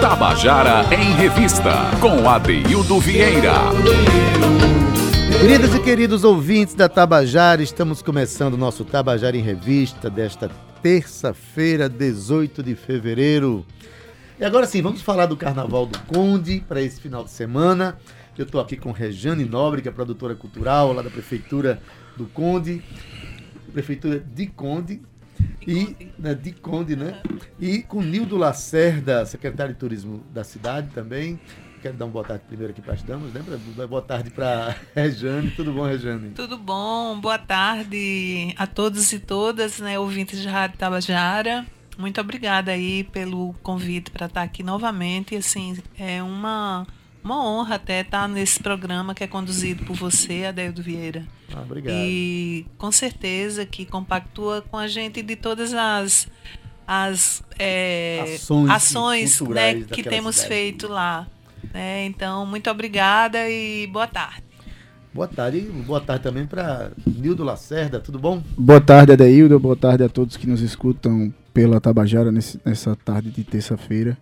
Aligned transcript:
Tabajara 0.00 0.84
em 0.92 1.12
Revista, 1.12 1.72
com 2.00 2.28
Adeildo 2.28 2.98
Vieira. 2.98 3.54
Queridas 5.40 5.72
e 5.72 5.80
queridos 5.80 6.24
ouvintes 6.24 6.74
da 6.74 6.88
Tabajara, 6.88 7.62
estamos 7.62 8.02
começando 8.02 8.54
o 8.54 8.56
nosso 8.56 8.84
Tabajara 8.84 9.36
em 9.36 9.40
Revista 9.40 10.10
desta 10.10 10.50
terça-feira, 10.82 11.88
18 11.88 12.60
de 12.60 12.74
fevereiro. 12.74 13.64
E 14.40 14.44
agora 14.44 14.66
sim, 14.66 14.82
vamos 14.82 15.00
falar 15.00 15.26
do 15.26 15.36
Carnaval 15.36 15.86
do 15.86 15.98
Conde 16.00 16.64
para 16.66 16.82
esse 16.82 17.00
final 17.00 17.22
de 17.22 17.30
semana. 17.30 17.96
Eu 18.36 18.46
estou 18.46 18.60
aqui 18.60 18.76
com 18.76 18.90
Rejane 18.90 19.48
é 19.86 19.90
produtora 19.90 20.34
cultural 20.34 20.92
lá 20.92 21.02
da 21.02 21.10
Prefeitura 21.10 21.80
do 22.16 22.24
Conde, 22.26 22.82
Prefeitura 23.70 24.18
de 24.18 24.46
Conde, 24.46 25.00
e 25.66 26.12
né, 26.18 26.34
de 26.34 26.52
Conde, 26.52 26.96
né? 26.96 27.20
E 27.58 27.82
com 27.82 28.02
Nildo 28.02 28.36
Lacerda, 28.36 29.24
secretário 29.26 29.74
de 29.74 29.80
Turismo 29.80 30.22
da 30.32 30.44
cidade 30.44 30.90
também. 30.94 31.38
Quero 31.82 31.96
dar 31.96 32.04
uma 32.04 32.12
boa 32.12 32.24
tarde 32.24 32.44
primeiro 32.46 32.72
aqui 32.72 32.82
para 32.82 32.92
as 32.92 33.02
damas, 33.02 33.32
lembra? 33.32 33.58
Boa 33.86 34.02
tarde 34.02 34.30
para 34.30 34.76
Rejane. 34.94 35.50
Tudo 35.52 35.72
bom, 35.72 35.86
Rejane? 35.86 36.30
Tudo 36.30 36.58
bom. 36.58 37.18
Boa 37.18 37.38
tarde 37.38 38.54
a 38.58 38.66
todos 38.66 39.12
e 39.12 39.18
todas, 39.18 39.80
né, 39.80 39.98
ouvintes 39.98 40.40
de 40.40 40.48
Rádio 40.48 40.76
Tabajara. 40.76 41.66
Muito 41.96 42.20
obrigada 42.20 42.70
aí 42.72 43.04
pelo 43.04 43.54
convite 43.62 44.10
para 44.10 44.26
estar 44.26 44.42
aqui 44.42 44.62
novamente. 44.62 45.34
Assim, 45.36 45.78
é 45.98 46.22
uma 46.22 46.86
uma 47.22 47.44
honra 47.44 47.76
até 47.76 48.00
estar 48.00 48.28
nesse 48.28 48.60
programa 48.60 49.14
que 49.14 49.22
é 49.24 49.26
conduzido 49.26 49.84
por 49.84 49.96
você, 49.96 50.44
Adeildo 50.46 50.82
Vieira. 50.82 51.24
Ah, 51.54 51.62
obrigado. 51.62 51.94
E 51.94 52.66
com 52.78 52.90
certeza 52.90 53.66
que 53.66 53.84
compactua 53.84 54.62
com 54.62 54.76
a 54.76 54.86
gente 54.86 55.22
de 55.22 55.36
todas 55.36 55.74
as, 55.74 56.28
as 56.86 57.42
é, 57.58 58.36
ações, 58.36 58.70
ações 58.70 59.40
né, 59.42 59.82
que 59.82 60.02
temos 60.02 60.36
cidade. 60.36 60.54
feito 60.54 60.88
lá. 60.88 61.26
Né? 61.72 62.06
Então, 62.06 62.46
muito 62.46 62.70
obrigada 62.70 63.48
e 63.48 63.86
boa 63.86 64.06
tarde. 64.06 64.44
Boa 65.12 65.26
tarde. 65.26 65.58
E 65.58 65.62
boa 65.62 66.00
tarde 66.00 66.22
também 66.22 66.46
para 66.46 66.92
Nildo 67.04 67.42
Lacerda, 67.42 67.98
tudo 67.98 68.18
bom? 68.18 68.42
Boa 68.56 68.80
tarde, 68.80 69.12
Adeildo. 69.12 69.58
Boa 69.58 69.76
tarde 69.76 70.04
a 70.04 70.08
todos 70.08 70.36
que 70.36 70.46
nos 70.46 70.60
escutam 70.60 71.34
pela 71.52 71.80
Tabajara 71.80 72.30
nesse, 72.30 72.60
nessa 72.64 72.94
tarde 72.94 73.30
de 73.30 73.42
terça-feira. 73.42 74.16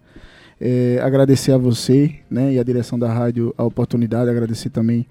É, 0.61 0.99
agradecer 1.03 1.53
a 1.53 1.59
você 1.59 2.17
né, 2.29 2.55
e 2.55 2.59
a 2.59 2.63
direção 2.65 2.99
da 2.99 3.13
rádio 3.13 3.55
a 3.57 3.63
oportunidade, 3.63 4.29
agradecer 4.29 4.71
também 4.71 5.07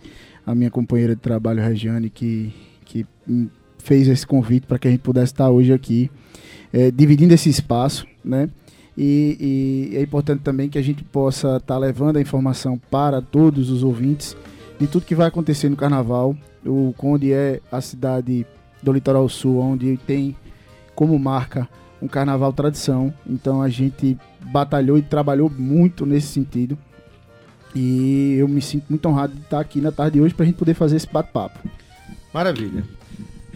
a 0.45 0.53
minha 0.53 0.69
companheira 0.69 1.15
de 1.15 1.21
trabalho, 1.21 1.61
Regiane, 1.61 2.09
que, 2.09 2.53
que 2.83 3.05
fez 3.77 4.07
esse 4.07 4.25
convite 4.27 4.67
para 4.67 4.77
que 4.77 4.87
a 4.87 4.91
gente 4.91 5.01
pudesse 5.01 5.33
estar 5.33 5.49
hoje 5.49 5.71
aqui, 5.71 6.11
é, 6.73 6.91
dividindo 6.91 7.33
esse 7.33 7.49
espaço, 7.49 8.05
né? 8.23 8.49
E, 8.97 9.91
e, 9.93 9.97
é 9.97 10.01
importante 10.01 10.41
também 10.41 10.69
que 10.69 10.77
a 10.77 10.81
gente 10.81 11.03
possa 11.03 11.57
estar 11.57 11.77
levando 11.77 12.17
a 12.17 12.21
informação 12.21 12.79
para 12.89 13.21
todos 13.21 13.69
os 13.69 13.83
ouvintes 13.83 14.35
de 14.79 14.87
tudo 14.87 15.05
que 15.05 15.13
vai 15.13 15.27
acontecer 15.27 15.69
no 15.69 15.75
Carnaval. 15.75 16.35
O 16.65 16.93
Conde 16.97 17.31
é 17.31 17.61
a 17.71 17.79
cidade 17.79 18.45
do 18.81 18.91
Litoral 18.91 19.29
Sul, 19.29 19.59
onde 19.59 19.97
tem 19.97 20.35
como 20.95 21.17
marca 21.19 21.69
um 22.01 22.07
carnaval 22.07 22.53
tradição. 22.53 23.13
Então 23.25 23.61
a 23.61 23.69
gente 23.69 24.17
batalhou 24.41 24.97
e 24.97 25.01
trabalhou 25.01 25.49
muito 25.49 26.05
nesse 26.05 26.27
sentido. 26.27 26.77
E 27.75 28.35
eu 28.39 28.47
me 28.47 28.61
sinto 28.61 28.85
muito 28.89 29.07
honrado 29.07 29.33
de 29.33 29.41
estar 29.41 29.59
aqui 29.59 29.79
na 29.79 29.91
tarde 29.91 30.13
de 30.13 30.21
hoje 30.21 30.33
para 30.33 30.43
a 30.43 30.47
gente 30.47 30.57
poder 30.57 30.73
fazer 30.73 30.95
esse 30.95 31.07
bate-papo. 31.07 31.59
Maravilha. 32.33 32.83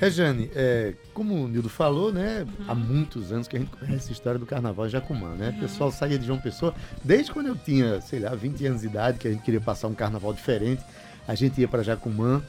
Rejane, 0.01 0.49
é, 0.55 0.95
como 1.13 1.43
o 1.43 1.47
Nildo 1.47 1.69
falou, 1.69 2.11
né? 2.11 2.41
Uhum. 2.41 2.65
Há 2.67 2.73
muitos 2.73 3.31
anos 3.31 3.47
que 3.47 3.55
a 3.55 3.59
gente 3.59 3.69
conhece 3.69 4.09
a 4.09 4.11
história 4.11 4.39
do 4.39 4.47
carnaval 4.47 4.89
Jacumã, 4.89 5.35
né? 5.35 5.49
Uhum. 5.49 5.57
O 5.57 5.59
pessoal 5.59 5.91
saía 5.91 6.17
de 6.17 6.25
João 6.25 6.39
Pessoa, 6.39 6.73
desde 7.03 7.31
quando 7.31 7.47
eu 7.47 7.55
tinha, 7.55 8.01
sei 8.01 8.19
lá, 8.19 8.33
20 8.33 8.65
anos 8.65 8.81
de 8.81 8.87
idade, 8.87 9.19
que 9.19 9.27
a 9.27 9.31
gente 9.31 9.43
queria 9.43 9.61
passar 9.61 9.87
um 9.87 9.93
carnaval 9.93 10.33
diferente, 10.33 10.83
a 11.27 11.35
gente 11.35 11.61
ia 11.61 11.67
para 11.67 11.83
Jacumã. 11.83 12.41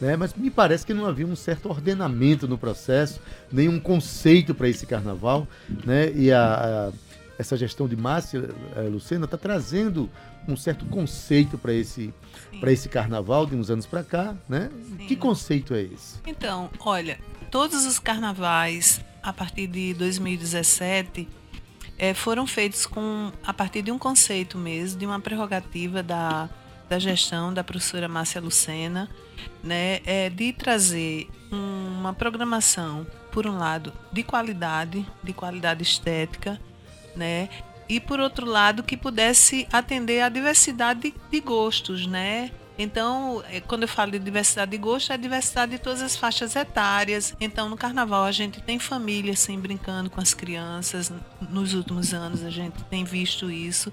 Né? 0.00 0.16
Mas 0.16 0.34
me 0.34 0.50
parece 0.50 0.86
que 0.86 0.94
não 0.94 1.06
havia 1.06 1.26
um 1.26 1.36
certo 1.36 1.68
ordenamento 1.68 2.46
no 2.46 2.56
processo, 2.56 3.20
nenhum 3.50 3.80
conceito 3.80 4.54
para 4.54 4.68
esse 4.68 4.86
carnaval, 4.86 5.46
né? 5.84 6.12
E 6.12 6.30
a, 6.32 6.90
a, 6.90 6.92
essa 7.38 7.56
gestão 7.56 7.88
de 7.88 7.96
Márcia 7.96 8.50
a 8.76 8.80
eh, 8.80 8.88
Lucena 8.88 9.24
está 9.24 9.36
trazendo 9.36 10.08
um 10.46 10.56
certo 10.56 10.86
conceito 10.86 11.58
para 11.58 11.72
esse 11.72 12.12
para 12.60 12.72
esse 12.72 12.88
carnaval 12.88 13.46
de 13.46 13.54
uns 13.54 13.70
anos 13.70 13.86
para 13.86 14.02
cá, 14.02 14.34
né? 14.48 14.70
Sim. 14.72 15.06
Que 15.06 15.16
conceito 15.16 15.74
é 15.74 15.82
esse? 15.82 16.18
Então, 16.26 16.70
olha, 16.80 17.18
todos 17.50 17.84
os 17.84 17.98
carnavais 17.98 19.00
a 19.22 19.32
partir 19.32 19.66
de 19.66 19.94
2017 19.94 21.28
é, 21.98 22.08
eh, 22.08 22.14
foram 22.14 22.46
feitos 22.46 22.86
com 22.86 23.30
a 23.44 23.52
partir 23.52 23.82
de 23.82 23.92
um 23.92 23.98
conceito 23.98 24.56
mesmo, 24.56 24.98
de 24.98 25.06
uma 25.06 25.20
prerrogativa 25.20 26.02
da 26.02 26.48
da 26.88 26.98
gestão 26.98 27.52
da 27.52 27.62
professora 27.62 28.08
Márcia 28.08 28.40
Lucena, 28.40 29.08
né, 29.62 30.00
é 30.06 30.30
de 30.30 30.52
trazer 30.52 31.28
uma 31.50 32.12
programação, 32.14 33.06
por 33.30 33.46
um 33.46 33.58
lado, 33.58 33.92
de 34.12 34.22
qualidade, 34.22 35.06
de 35.22 35.32
qualidade 35.32 35.82
estética, 35.82 36.60
né, 37.14 37.48
e 37.88 38.00
por 38.00 38.20
outro 38.20 38.46
lado 38.46 38.82
que 38.82 38.96
pudesse 38.96 39.66
atender 39.72 40.20
à 40.20 40.28
diversidade 40.28 41.14
de, 41.30 41.40
gostos, 41.40 42.06
né? 42.06 42.50
Então, 42.78 43.42
é, 43.50 43.60
quando 43.60 43.82
eu 43.82 43.88
falo 43.88 44.12
de 44.12 44.20
diversidade 44.20 44.70
de 44.70 44.78
gosto, 44.78 45.12
é 45.12 45.16
diversidade 45.16 45.72
de 45.72 45.78
todas 45.78 46.00
as 46.00 46.16
faixas 46.16 46.54
etárias. 46.54 47.34
Então, 47.40 47.68
no 47.68 47.76
carnaval, 47.76 48.24
a 48.24 48.30
gente 48.30 48.60
tem 48.60 48.78
famílias 48.78 49.42
assim, 49.42 49.58
brincando 49.58 50.08
com 50.08 50.20
as 50.20 50.32
crianças. 50.32 51.10
Nos 51.50 51.74
últimos 51.74 52.14
anos, 52.14 52.44
a 52.44 52.50
gente 52.50 52.84
tem 52.84 53.02
visto 53.02 53.50
isso. 53.50 53.92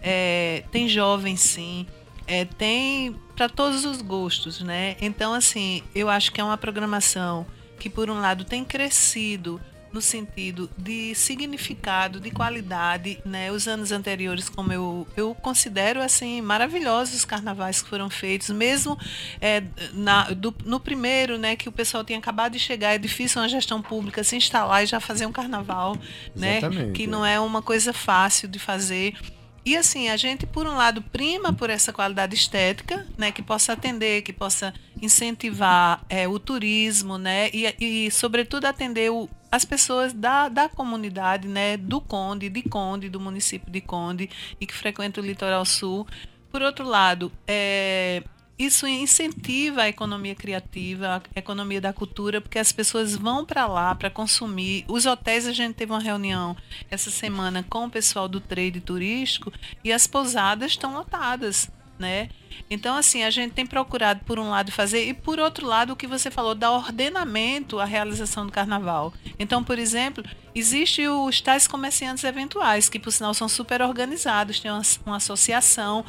É, 0.00 0.64
tem 0.70 0.88
jovens, 0.88 1.40
sim 1.40 1.86
é, 2.32 2.46
tem 2.46 3.14
para 3.36 3.46
todos 3.46 3.84
os 3.84 4.00
gostos, 4.00 4.62
né? 4.62 4.96
Então, 5.02 5.34
assim, 5.34 5.82
eu 5.94 6.08
acho 6.08 6.32
que 6.32 6.40
é 6.40 6.44
uma 6.44 6.56
programação 6.56 7.46
que, 7.78 7.90
por 7.90 8.08
um 8.08 8.18
lado, 8.18 8.42
tem 8.42 8.64
crescido 8.64 9.60
no 9.92 10.00
sentido 10.00 10.70
de 10.78 11.14
significado, 11.14 12.18
de 12.18 12.30
qualidade, 12.30 13.20
né? 13.22 13.52
Os 13.52 13.68
anos 13.68 13.92
anteriores, 13.92 14.48
como 14.48 14.72
eu, 14.72 15.06
eu 15.14 15.34
considero 15.34 16.00
assim 16.00 16.40
maravilhosos 16.40 17.16
os 17.16 17.24
carnavais 17.26 17.82
que 17.82 17.90
foram 17.90 18.08
feitos, 18.08 18.48
mesmo 18.48 18.98
é, 19.38 19.62
na, 19.92 20.30
do, 20.30 20.54
no 20.64 20.80
primeiro, 20.80 21.36
né, 21.36 21.54
que 21.54 21.68
o 21.68 21.72
pessoal 21.72 22.02
tinha 22.02 22.18
acabado 22.18 22.52
de 22.52 22.58
chegar, 22.58 22.94
é 22.94 22.98
difícil 22.98 23.42
uma 23.42 23.48
gestão 23.50 23.82
pública 23.82 24.24
se 24.24 24.34
instalar 24.34 24.82
e 24.82 24.86
já 24.86 24.98
fazer 25.00 25.26
um 25.26 25.32
carnaval, 25.32 25.98
né? 26.34 26.60
Que 26.94 27.06
não 27.06 27.26
é 27.26 27.38
uma 27.38 27.60
coisa 27.60 27.92
fácil 27.92 28.48
de 28.48 28.58
fazer. 28.58 29.14
E 29.64 29.76
assim, 29.76 30.08
a 30.08 30.16
gente, 30.16 30.44
por 30.44 30.66
um 30.66 30.74
lado, 30.74 31.00
prima 31.00 31.52
por 31.52 31.70
essa 31.70 31.92
qualidade 31.92 32.34
estética, 32.34 33.06
né, 33.16 33.30
que 33.30 33.42
possa 33.42 33.74
atender, 33.74 34.22
que 34.22 34.32
possa 34.32 34.74
incentivar 35.00 36.04
é, 36.08 36.26
o 36.26 36.38
turismo, 36.38 37.16
né, 37.16 37.48
e, 37.52 37.74
e 37.80 38.10
sobretudo, 38.10 38.64
atender 38.64 39.10
o, 39.12 39.28
as 39.52 39.64
pessoas 39.64 40.12
da, 40.12 40.48
da 40.48 40.68
comunidade, 40.68 41.46
né, 41.46 41.76
do 41.76 42.00
Conde, 42.00 42.48
de 42.48 42.62
Conde, 42.62 43.08
do 43.08 43.20
município 43.20 43.70
de 43.70 43.80
Conde, 43.80 44.28
e 44.60 44.66
que 44.66 44.74
frequentam 44.74 45.22
o 45.22 45.26
litoral 45.26 45.64
sul. 45.64 46.06
Por 46.50 46.60
outro 46.60 46.84
lado, 46.84 47.30
é, 47.46 48.24
isso 48.64 48.86
incentiva 48.86 49.82
a 49.82 49.88
economia 49.88 50.34
criativa, 50.34 51.22
a 51.34 51.38
economia 51.38 51.80
da 51.80 51.92
cultura, 51.92 52.40
porque 52.40 52.58
as 52.58 52.72
pessoas 52.72 53.16
vão 53.16 53.44
para 53.44 53.66
lá 53.66 53.94
para 53.94 54.10
consumir. 54.10 54.84
Os 54.88 55.06
hotéis, 55.06 55.46
a 55.46 55.52
gente 55.52 55.74
teve 55.74 55.92
uma 55.92 56.00
reunião 56.00 56.56
essa 56.90 57.10
semana 57.10 57.64
com 57.68 57.86
o 57.86 57.90
pessoal 57.90 58.28
do 58.28 58.40
trade 58.40 58.80
turístico 58.80 59.52
e 59.82 59.92
as 59.92 60.06
pousadas 60.06 60.72
estão 60.72 60.94
lotadas. 60.94 61.70
Né? 61.98 62.30
Então, 62.68 62.96
assim, 62.96 63.22
a 63.22 63.30
gente 63.30 63.52
tem 63.52 63.66
procurado, 63.66 64.24
por 64.24 64.38
um 64.38 64.50
lado, 64.50 64.72
fazer, 64.72 65.06
e 65.06 65.14
por 65.14 65.38
outro 65.38 65.66
lado, 65.66 65.92
o 65.92 65.96
que 65.96 66.06
você 66.06 66.30
falou, 66.30 66.54
dar 66.54 66.72
ordenamento 66.72 67.78
à 67.78 67.84
realização 67.84 68.44
do 68.46 68.50
carnaval. 68.50 69.12
Então, 69.38 69.62
por 69.62 69.78
exemplo, 69.78 70.24
existe 70.54 71.06
os 71.06 71.40
tais 71.40 71.68
comerciantes 71.68 72.24
eventuais, 72.24 72.88
que 72.88 72.98
por 72.98 73.12
sinal 73.12 73.34
são 73.34 73.48
super 73.48 73.82
organizados, 73.82 74.58
tem 74.58 74.70
uma, 74.70 74.82
uma 75.06 75.16
associação, 75.16 76.04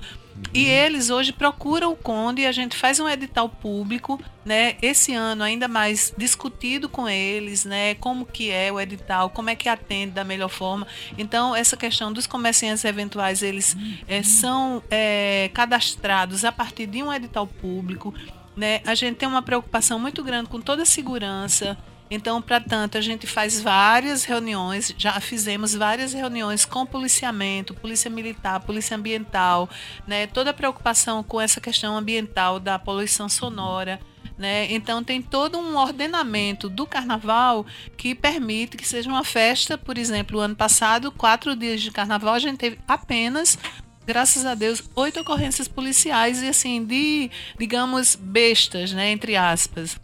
e 0.53 0.65
eles 0.65 1.09
hoje 1.09 1.31
procuram 1.31 1.91
o 1.91 1.95
Conde 1.95 2.41
e 2.41 2.45
a 2.45 2.51
gente 2.51 2.75
faz 2.75 2.99
um 2.99 3.07
edital 3.07 3.49
público, 3.49 4.19
né? 4.45 4.75
Esse 4.81 5.13
ano 5.13 5.43
ainda 5.43 5.67
mais 5.67 6.13
discutido 6.17 6.87
com 6.87 7.07
eles, 7.07 7.65
né? 7.65 7.95
Como 7.95 8.25
que 8.25 8.51
é 8.51 8.71
o 8.71 8.79
edital, 8.79 9.29
como 9.29 9.49
é 9.49 9.55
que 9.55 9.69
atende 9.69 10.11
da 10.11 10.23
melhor 10.23 10.49
forma. 10.49 10.87
Então 11.17 11.55
essa 11.55 11.77
questão 11.77 12.11
dos 12.11 12.27
comerciantes 12.27 12.85
eventuais 12.85 13.41
eles 13.41 13.75
é, 14.07 14.21
são 14.21 14.83
é, 14.89 15.49
cadastrados 15.53 16.45
a 16.45 16.51
partir 16.51 16.87
de 16.87 17.01
um 17.01 17.11
edital 17.11 17.47
público, 17.47 18.13
né? 18.55 18.81
A 18.85 18.95
gente 18.95 19.17
tem 19.17 19.27
uma 19.27 19.41
preocupação 19.41 19.99
muito 19.99 20.23
grande 20.23 20.49
com 20.49 20.61
toda 20.61 20.83
a 20.83 20.85
segurança 20.85 21.77
então, 22.13 22.41
para 22.41 22.59
tanto, 22.59 22.97
a 22.97 23.01
gente 23.01 23.25
faz 23.25 23.59
várias 23.59 24.23
reuniões, 24.23 24.93
já 24.97 25.19
fizemos 25.19 25.73
várias 25.73 26.13
reuniões 26.13 26.65
com 26.65 26.85
policiamento, 26.85 27.73
polícia 27.73 28.09
militar, 28.09 28.59
polícia 28.59 28.95
ambiental, 28.95 29.69
né? 30.07 30.27
Toda 30.27 30.51
a 30.51 30.53
preocupação 30.53 31.23
com 31.23 31.41
essa 31.41 31.59
questão 31.59 31.97
ambiental 31.97 32.59
da 32.59 32.77
poluição 32.77 33.27
sonora. 33.27 33.99
Né? 34.37 34.73
Então 34.73 35.03
tem 35.03 35.21
todo 35.21 35.59
um 35.59 35.77
ordenamento 35.77 36.67
do 36.67 36.87
carnaval 36.87 37.65
que 37.95 38.15
permite 38.15 38.75
que 38.75 38.87
seja 38.87 39.07
uma 39.07 39.23
festa, 39.23 39.77
por 39.77 39.95
exemplo, 39.95 40.39
o 40.39 40.41
ano 40.41 40.55
passado, 40.55 41.11
quatro 41.11 41.55
dias 41.55 41.81
de 41.81 41.91
carnaval, 41.91 42.33
a 42.33 42.39
gente 42.39 42.57
teve 42.57 42.79
apenas 42.87 43.59
graças 44.05 44.45
a 44.45 44.55
Deus, 44.55 44.83
oito 44.95 45.19
ocorrências 45.19 45.67
policiais 45.67 46.41
e 46.41 46.47
assim, 46.47 46.83
de, 46.83 47.29
digamos, 47.57 48.15
bestas, 48.15 48.91
né? 48.91 49.11
Entre 49.11 49.35
aspas. 49.35 49.97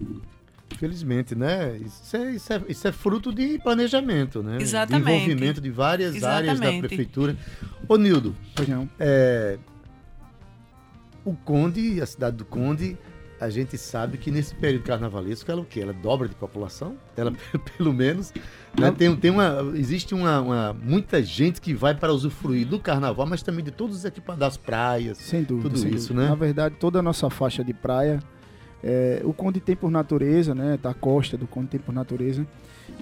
Felizmente, 0.80 1.36
né? 1.36 1.78
Isso 1.86 2.16
é, 2.16 2.32
isso 2.32 2.54
é, 2.54 2.62
isso 2.70 2.88
é 2.88 2.92
fruto 2.94 3.34
de 3.34 3.60
planejamento, 3.60 4.42
né? 4.42 4.58
Exatamente. 4.62 5.06
De 5.06 5.12
envolvimento 5.12 5.60
de 5.62 5.70
várias 5.70 6.16
Exatamente. 6.16 6.50
áreas 6.62 6.82
da 6.82 6.88
prefeitura. 6.88 7.36
Ô, 7.88 7.98
Nildo, 7.98 8.34
Pois 8.56 8.68
não. 8.68 8.90
é, 8.98 9.58
o 11.26 11.34
Conde, 11.36 12.02
a 12.02 12.06
cidade 12.06 12.38
do 12.38 12.46
Conde, 12.46 12.98
a 13.42 13.50
gente 13.50 13.78
sabe 13.78 14.18
que 14.18 14.32
nesse 14.32 14.56
período 14.56 14.84
carnavalesco 14.84 15.50
ela 15.52 15.62
o 15.62 15.66
quê? 15.66 15.82
Ela 15.82 15.94
dobra 15.94 16.28
de 16.30 16.36
população? 16.36 16.96
Ela, 17.16 17.34
pelo 17.78 17.94
menos. 17.94 18.34
né? 18.78 18.92
Tem, 18.92 19.14
tem 19.16 19.32
uma, 19.32 19.72
existe 19.76 20.14
uma, 20.16 20.40
uma- 20.42 20.74
muita 20.74 21.22
gente 21.22 21.60
que 21.60 21.74
vai 21.74 21.94
para 21.94 22.14
usufruir 22.14 22.66
do 22.66 22.80
carnaval, 22.80 23.26
mas 23.26 23.44
também 23.44 23.64
de 23.64 23.72
todos 23.72 23.98
os 23.98 24.06
equipamentos 24.06 24.40
das 24.40 24.58
praias. 24.58 25.18
Sem 25.18 25.44
dúvida. 25.44 25.70
Tudo 25.70 25.80
sem 25.80 25.90
isso, 25.94 26.08
dúvida. 26.10 26.24
né? 26.24 26.30
Na 26.30 26.36
verdade, 26.36 26.76
toda 26.80 27.00
a 27.00 27.02
nossa 27.02 27.30
faixa 27.30 27.64
de 27.64 27.74
praia, 27.74 28.20
é, 28.84 29.22
o 29.24 29.34
Conde 29.34 29.60
tem 29.60 29.76
por 29.76 29.90
natureza, 29.92 30.54
né, 30.56 30.78
da 30.82 30.94
costa 30.94 31.38
do 31.38 31.46
Conde 31.48 31.68
tem 31.68 31.80
por 31.80 31.94
natureza, 31.94 32.46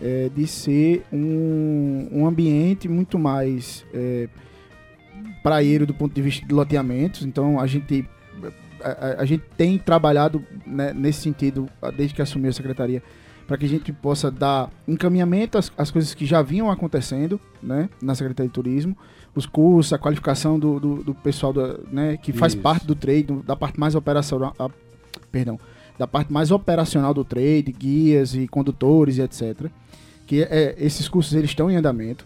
é, 0.02 0.30
de 0.36 0.46
ser 0.48 1.04
um, 1.14 2.08
um 2.12 2.28
ambiente 2.28 2.88
muito 2.90 3.18
mais 3.20 3.86
é, 3.94 4.28
praieiro 5.44 5.86
do 5.86 5.94
ponto 5.94 6.14
de 6.14 6.22
vista 6.22 6.46
de 6.46 6.54
loteamentos. 6.54 7.24
Então, 7.24 7.60
a 7.60 7.68
gente, 7.68 8.08
a, 8.84 9.22
a- 9.22 9.26
gente 9.26 9.44
tem 9.56 9.78
trabalhado 9.78 10.44
né, 10.66 10.94
nesse 10.94 11.22
sentido 11.22 11.68
desde 11.96 12.16
que 12.16 12.22
assumiu 12.22 12.50
a 12.50 12.54
secretaria 12.54 13.02
para 13.48 13.58
que 13.58 13.66
a 13.66 13.70
gente 13.70 13.94
possa 13.94 14.30
dar 14.30 14.70
encaminhamento 14.86 15.58
às, 15.58 15.72
às 15.78 15.90
coisas 15.90 16.14
que 16.14 16.26
já 16.26 16.42
vinham 16.42 16.70
acontecendo 16.70 17.40
né, 17.64 17.90
na 18.02 18.14
Secretaria 18.14 18.50
de 18.50 18.54
Turismo, 18.54 18.98
os 19.34 19.46
cursos, 19.46 19.94
a 19.94 19.98
qualificação 19.98 20.60
do, 20.60 20.80
do, 20.82 20.96
do 21.04 21.16
pessoal 21.16 21.54
da, 21.54 21.78
né, 21.90 22.18
que 22.18 22.34
faz 22.34 22.54
Isso. 22.54 22.62
parte 22.62 22.86
do 22.86 22.94
trade, 22.94 23.24
do- 23.24 23.44
da 23.44 23.56
parte 23.56 23.80
mais 23.80 23.96
operacional, 23.96 24.54
perdão, 25.32 25.60
da 25.98 26.08
parte 26.08 26.32
mais 26.32 26.52
operacional 26.52 27.14
do 27.14 27.24
trade, 27.24 27.72
guias 27.72 28.36
e 28.36 28.48
condutores 28.48 29.18
e 29.18 29.22
etc. 29.22 29.70
Que 30.26 30.44
é, 30.44 30.76
esses 30.78 31.08
cursos 31.08 31.34
eles 31.34 31.50
estão 31.50 31.72
em 31.72 31.76
andamento, 31.76 32.26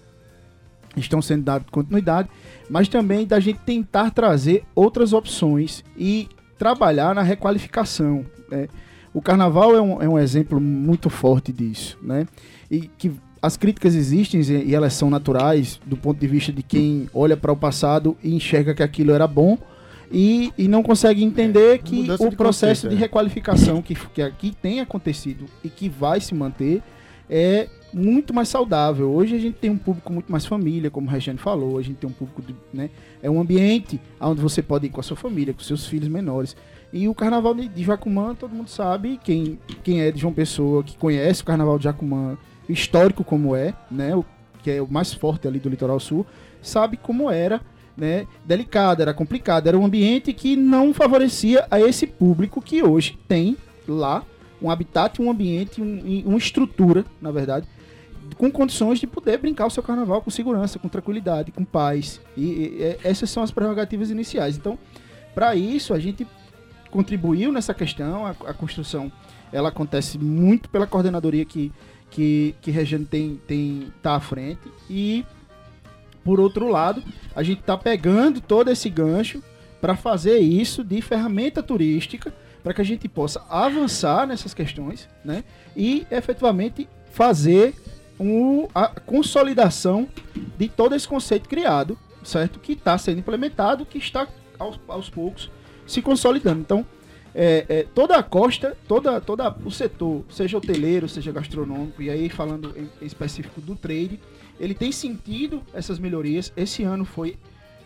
estão 0.98 1.22
sendo 1.22 1.44
dados 1.44 1.68
continuidade, 1.72 2.30
mas 2.70 2.88
também 2.88 3.26
da 3.26 3.40
gente 3.40 3.60
tentar 3.60 4.12
trazer 4.12 4.64
outras 4.76 5.14
opções 5.14 5.84
e 5.98 6.28
trabalhar 6.58 7.16
na 7.16 7.22
requalificação. 7.22 8.26
né? 8.50 8.68
O 9.14 9.22
carnaval 9.22 9.76
é 9.76 9.82
um, 9.82 10.02
é 10.02 10.08
um 10.08 10.18
exemplo 10.18 10.60
muito 10.60 11.10
forte 11.10 11.52
disso, 11.52 11.98
né? 12.02 12.26
E 12.70 12.82
que 12.82 13.12
as 13.42 13.58
críticas 13.58 13.96
existem 13.96 14.42
e 14.42 14.76
elas 14.76 14.94
são 14.94 15.10
naturais 15.10 15.80
do 15.86 15.98
ponto 15.98 16.20
de 16.20 16.28
vista 16.28 16.52
de 16.52 16.62
quem 16.62 17.10
olha 17.14 17.36
para 17.36 17.52
o 17.52 17.58
passado 17.58 18.16
e 18.24 18.34
enxerga 18.34 18.76
que 18.76 18.84
aquilo 18.84 19.12
era 19.12 19.28
bom 19.28 19.58
e, 20.12 20.52
e 20.58 20.68
não 20.68 20.84
consegue 20.84 21.24
entender 21.24 21.80
que 21.80 21.96
mudança 21.96 22.28
o 22.28 22.36
processo 22.36 22.90
de 22.90 22.96
é. 22.96 22.98
requalificação 22.98 23.82
que, 23.82 23.96
que 23.96 24.22
aqui 24.22 24.54
tem 24.62 24.82
acontecido 24.82 25.46
e 25.64 25.70
que 25.70 25.88
vai 25.88 26.20
se 26.20 26.36
manter 26.36 26.84
é 27.30 27.70
muito 27.94 28.34
mais 28.34 28.50
saudável. 28.50 29.10
Hoje 29.10 29.36
a 29.36 29.40
gente 29.40 29.56
tem 29.56 29.70
um 29.70 29.78
público 29.78 30.12
muito 30.12 30.32
mais 30.32 30.46
família, 30.46 30.90
como 30.90 31.10
a 31.10 31.14
Regiane 31.14 31.40
falou, 31.40 31.78
a 31.78 31.82
gente 31.82 31.96
tem 31.96 32.10
um 32.10 32.14
público, 32.14 32.42
de, 32.42 32.56
né, 32.74 32.90
é 33.22 33.30
um 33.30 33.40
ambiente 33.40 34.00
onde 34.20 34.42
você 34.42 34.62
pode 34.62 34.88
ir 34.88 34.90
com 34.90 35.00
a 35.00 35.04
sua 35.04 35.18
família, 35.18 35.54
com 35.54 35.62
seus 35.62 35.86
filhos 35.86 36.10
menores. 36.10 36.56
E 36.92 37.08
o 37.08 37.16
carnaval 37.16 37.54
de, 37.54 37.70
de 37.70 37.84
Jacumã, 37.84 38.36
todo 38.36 38.54
mundo 38.54 38.70
sabe, 38.70 39.20
quem, 39.24 39.60
quem 39.82 40.02
é 40.02 40.12
de 40.12 40.20
João 40.20 40.34
Pessoa, 40.34 40.84
que 40.84 40.98
conhece 40.98 41.42
o 41.42 41.46
carnaval 41.46 41.78
de 41.78 41.86
Jacumã, 41.86 42.38
histórico 42.68 43.24
como 43.24 43.56
é, 43.56 43.74
né, 43.90 44.14
o, 44.14 44.26
que 44.62 44.72
é 44.72 44.82
o 44.82 44.88
mais 44.88 45.14
forte 45.14 45.48
ali 45.48 45.60
do 45.60 45.70
litoral 45.70 46.00
sul, 46.00 46.26
sabe 46.62 46.98
como 46.98 47.32
era, 47.32 47.62
né, 47.98 48.26
delicado, 48.46 49.02
era 49.02 49.14
complicado, 49.14 49.68
era 49.68 49.78
um 49.78 49.86
ambiente 49.86 50.34
que 50.34 50.56
não 50.56 50.94
favorecia 50.94 51.66
a 51.70 51.80
esse 51.80 52.08
público 52.08 52.62
que 52.62 52.82
hoje 52.84 53.18
tem 53.28 53.58
lá 53.88 54.24
um 54.62 54.70
habitat, 54.70 55.22
um 55.22 55.30
ambiente, 55.30 55.82
um, 55.82 56.24
uma 56.26 56.38
estrutura, 56.38 57.04
na 57.22 57.32
verdade, 57.32 57.68
com 58.38 58.50
condições 58.52 59.00
de 59.00 59.08
poder 59.08 59.38
brincar 59.40 59.66
o 59.66 59.70
seu 59.70 59.84
carnaval 59.84 60.22
com 60.22 60.30
segurança, 60.30 60.80
com 60.80 60.88
tranquilidade, 60.88 61.52
com 61.52 61.66
paz. 61.66 62.22
E- 62.38 62.42
e 62.44 62.98
essas 63.04 63.30
são 63.30 63.44
as 63.44 63.52
prerrogativas 63.52 64.10
iniciais. 64.10 64.56
Então, 64.56 64.78
para 65.36 65.56
isso, 65.56 65.94
a 65.94 66.00
gente 66.00 66.26
contribuiu 66.90 67.52
nessa 67.52 67.74
questão. 67.74 68.26
A, 68.26 68.32
a 68.32 68.54
construção 68.54 69.12
ela 69.52 69.70
acontece 69.70 70.18
muito 70.18 70.70
pela 70.70 70.88
coordenadoria 70.88 71.44
que, 71.44 71.72
que, 72.10 72.56
que 72.62 72.72
Regiane 72.72 73.06
tem, 73.06 73.42
tem 73.48 73.92
tá 74.02 74.16
à 74.16 74.20
frente. 74.20 74.62
E, 74.90 75.26
por 76.24 76.40
outro 76.40 76.68
lado, 76.68 77.04
a 77.36 77.44
gente 77.44 77.60
está 77.60 77.78
pegando 77.78 78.40
todo 78.42 78.70
esse 78.70 78.90
gancho 78.90 79.44
para 79.80 79.96
fazer 79.96 80.40
isso 80.40 80.84
de 80.84 81.02
ferramenta 81.02 81.64
turística 81.64 82.34
para 82.64 82.74
que 82.74 82.82
a 82.82 82.86
gente 82.86 83.08
possa 83.10 83.44
avançar 83.50 84.28
nessas 84.28 84.54
questões, 84.54 85.10
né? 85.26 85.44
E 85.76 86.06
efetivamente 86.12 86.88
fazer 87.12 87.74
um, 88.20 88.68
a 88.74 88.88
consolidação 88.88 90.08
de 90.58 90.70
todo 90.70 90.94
esse 90.94 91.08
conceito 91.08 91.50
criado, 91.50 91.98
certo? 92.24 92.60
Que 92.60 92.74
está 92.74 92.98
sendo 92.98 93.20
implementado, 93.20 93.86
que 93.86 93.98
está 93.98 94.28
aos, 94.60 94.80
aos 94.88 95.10
poucos 95.10 95.50
se 95.88 96.02
consolidando. 96.02 96.62
Então, 96.62 96.86
é, 97.34 97.66
é, 97.68 97.86
toda 97.96 98.16
a 98.16 98.24
costa, 98.24 98.78
toda, 98.88 99.20
toda 99.20 99.56
o 99.66 99.72
setor, 99.72 100.24
seja 100.30 100.58
hoteleiro, 100.58 101.10
seja 101.10 101.32
gastronômico, 101.32 102.02
e 102.02 102.10
aí 102.10 102.30
falando 102.30 102.74
em, 102.78 102.90
em 103.02 103.06
específico 103.06 103.60
do 103.60 103.76
trade, 103.76 104.20
ele 104.62 104.76
tem 104.76 104.92
sentido 104.92 105.64
essas 105.74 105.98
melhorias. 105.98 106.54
Esse 106.56 106.84
ano 106.84 107.04
foi 107.04 107.36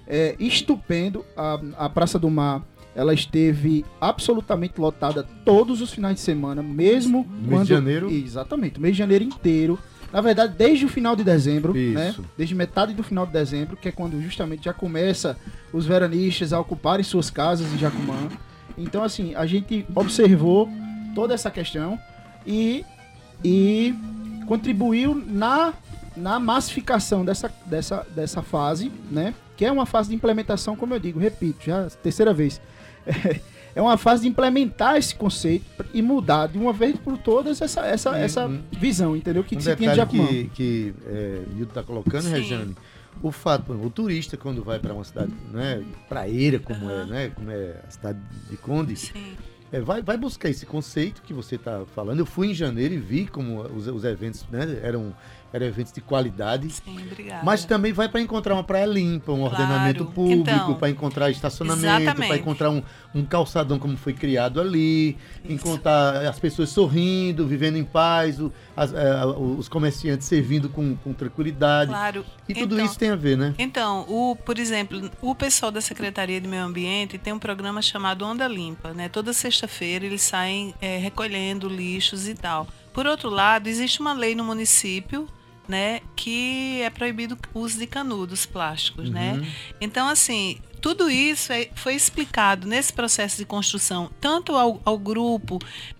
é, 0.05 0.35
estupendo. 0.37 1.25
A, 1.35 1.59
a 1.77 1.89
Praça 1.89 2.19
do 2.19 2.29
Mar 2.29 2.61
ela 2.93 3.13
esteve 3.13 3.83
absolutamente 3.99 4.79
lotada 4.79 5.27
todos 5.43 5.81
os 5.81 5.91
finais 5.93 6.15
de 6.15 6.21
semana, 6.21 6.61
mesmo 6.61 7.25
Mês 7.29 7.49
quando 7.49 7.63
de 7.63 7.69
janeiro. 7.69 8.09
Exatamente, 8.09 8.79
mês 8.79 8.93
de 8.93 8.99
janeiro 8.99 9.23
inteiro. 9.23 9.79
Na 10.13 10.21
verdade, 10.21 10.53
desde 10.57 10.85
o 10.85 10.89
final 10.89 11.13
de 11.15 11.23
dezembro, 11.23 11.77
Isso. 11.77 11.93
né? 11.93 12.15
Desde 12.37 12.55
metade 12.55 12.93
do 12.93 13.03
final 13.03 13.25
de 13.25 13.33
dezembro, 13.33 13.75
que 13.75 13.89
é 13.89 13.91
quando 13.91 14.21
justamente 14.21 14.63
já 14.63 14.73
começa 14.73 15.37
os 15.73 15.85
veranistas 15.85 16.53
a 16.53 16.59
ocuparem 16.59 17.03
suas 17.03 17.29
casas 17.29 17.67
em 17.73 17.77
Jacumã. 17.77 18.29
Então, 18.77 19.03
assim, 19.03 19.35
a 19.35 19.45
gente 19.45 19.85
observou 19.93 20.69
toda 21.13 21.33
essa 21.33 21.51
questão 21.51 21.99
e, 22.47 22.85
e 23.43 23.93
contribuiu 24.47 25.15
na, 25.15 25.73
na 26.15 26.39
massificação 26.39 27.23
dessa, 27.25 27.51
dessa, 27.65 28.05
dessa 28.15 28.41
fase, 28.41 28.91
né? 29.11 29.33
Que 29.57 29.65
é 29.65 29.71
uma 29.71 29.85
fase 29.85 30.09
de 30.09 30.15
implementação, 30.15 30.75
como 30.75 30.93
eu 30.93 30.99
digo, 30.99 31.19
repito, 31.19 31.59
já 31.65 31.87
terceira 32.01 32.33
vez. 32.33 32.61
É 33.75 33.81
uma 33.81 33.97
fase 33.97 34.21
de 34.21 34.29
implementar 34.29 34.95
esse 34.95 35.13
conceito 35.13 35.65
e 35.93 36.01
mudar 36.01 36.47
de 36.47 36.57
uma 36.57 36.71
vez 36.71 36.95
por 36.97 37.17
todas 37.17 37.61
essa, 37.61 37.81
essa, 37.85 38.17
essa 38.17 38.47
um- 38.47 38.61
visão, 38.71 39.17
entendeu? 39.17 39.43
Que 39.43 39.57
um 39.57 39.59
se 39.59 39.75
tinha 39.75 39.89
de 39.89 39.97
Jacumã. 39.97 40.27
que, 40.27 40.43
que 40.53 40.93
é, 41.05 41.41
Nildo 41.53 41.73
tá 41.73 41.83
colocando, 41.83 42.21
Sim. 42.23 42.29
Rejane, 42.31 42.73
o 43.21 43.33
fato, 43.33 43.73
o 43.73 43.89
turista 43.89 44.37
quando 44.37 44.63
vai 44.63 44.79
para 44.79 44.93
uma 44.93 45.03
cidade, 45.03 45.33
né, 45.51 45.83
praeira 46.07 46.57
como 46.57 46.89
é, 46.89 47.05
né, 47.05 47.31
como 47.35 47.51
é 47.51 47.81
a 47.85 47.91
cidade 47.91 48.19
de 48.49 48.55
Conde, 48.55 48.95
Sim. 48.95 49.33
é, 49.73 49.81
vai, 49.81 50.01
vai 50.01 50.15
buscar 50.15 50.47
esse 50.47 50.65
conceito 50.65 51.21
que 51.21 51.33
você 51.33 51.55
está 51.55 51.83
falando. 51.93 52.19
Eu 52.19 52.25
fui 52.25 52.51
em 52.51 52.53
janeiro 52.53 52.93
e 52.93 52.97
vi 52.97 53.27
como 53.27 53.59
os, 53.61 53.87
os 53.87 54.05
eventos, 54.05 54.45
né, 54.49 54.79
eram, 54.83 55.13
eram 55.55 55.65
eventos 55.67 55.91
de 55.93 56.01
qualidade. 56.01 56.69
Sim, 56.69 56.97
obrigada. 57.09 57.41
Mas 57.43 57.63
também 57.65 57.93
vai 57.93 58.09
para 58.09 58.19
encontrar 58.21 58.53
uma 58.55 58.63
praia 58.63 58.85
limpa, 58.85 59.31
um 59.31 59.39
Claro. 59.39 59.53
ordenamento 59.53 60.05
público, 60.05 60.41
Então, 60.49 60.73
para 60.75 60.89
encontrar 60.89 61.29
estacionamento, 61.31 62.13
para 62.15 62.35
encontrar 62.37 62.69
um, 62.69 62.83
um 63.13 63.23
calçadão 63.25 63.79
como 63.79 63.95
foi 63.95 64.13
criado 64.13 64.59
ali, 64.59 65.17
encontrar 65.47 66.25
as 66.27 66.37
pessoas 66.39 66.69
sorrindo, 66.69 67.47
vivendo 67.47 67.77
em 67.77 67.83
paz, 67.83 68.39
o- 68.39 68.51
as- 68.75 68.93
eh, 68.93 69.25
os 69.57 69.69
comerciantes 69.69 70.27
servindo 70.27 70.67
com, 70.69 70.95
com 70.97 71.13
tranquilidade. 71.13 71.89
Claro. 71.91 72.25
E 72.49 72.53
tudo 72.53 72.75
Então- 72.75 72.85
isso 72.85 72.99
tem 72.99 73.09
a 73.11 73.15
ver, 73.15 73.37
né? 73.37 73.53
Então, 73.57 74.05
o, 74.09 74.35
por 74.35 74.59
exemplo, 74.59 75.09
o 75.21 75.33
pessoal 75.33 75.71
da 75.71 75.81
Secretaria 75.81 76.41
de 76.41 76.47
Meio 76.47 76.63
Ambiente 76.63 77.17
tem 77.17 77.31
um 77.33 77.39
programa 77.39 77.81
chamado 77.81 78.25
Onda 78.25 78.47
Limpa, 78.47 78.93
né? 78.93 79.07
Toda 79.09 79.31
sexta-feira 79.33 80.05
eles 80.05 80.21
saem 80.21 80.73
é, 80.81 80.97
recolhendo 80.97 81.69
lixos 81.69 82.27
e 82.27 82.33
tal. 82.35 82.67
Por 82.93 83.05
outro 83.05 83.29
lado, 83.29 83.67
existe 83.67 83.99
uma 83.99 84.13
lei 84.13 84.35
no 84.35 84.43
município, 84.43 85.27
né, 85.67 86.01
que 86.15 86.81
é 86.81 86.89
proibido 86.89 87.37
o 87.53 87.59
uso 87.59 87.79
de 87.79 87.87
canudos 87.87 88.45
plásticos, 88.45 89.09
né? 89.09 89.41
Então, 89.81 90.07
assim, 90.07 90.59
tudo 90.81 91.09
isso 91.09 91.51
é, 91.51 91.69
foi 91.75 91.95
explicado 91.95 92.67
nesse 92.67 92.93
processo 92.93 93.37
de 93.37 93.45
construção, 93.45 94.11
tanto 94.21 94.55
ao, 94.55 94.79
ao 94.85 94.97
grupo 94.97 95.59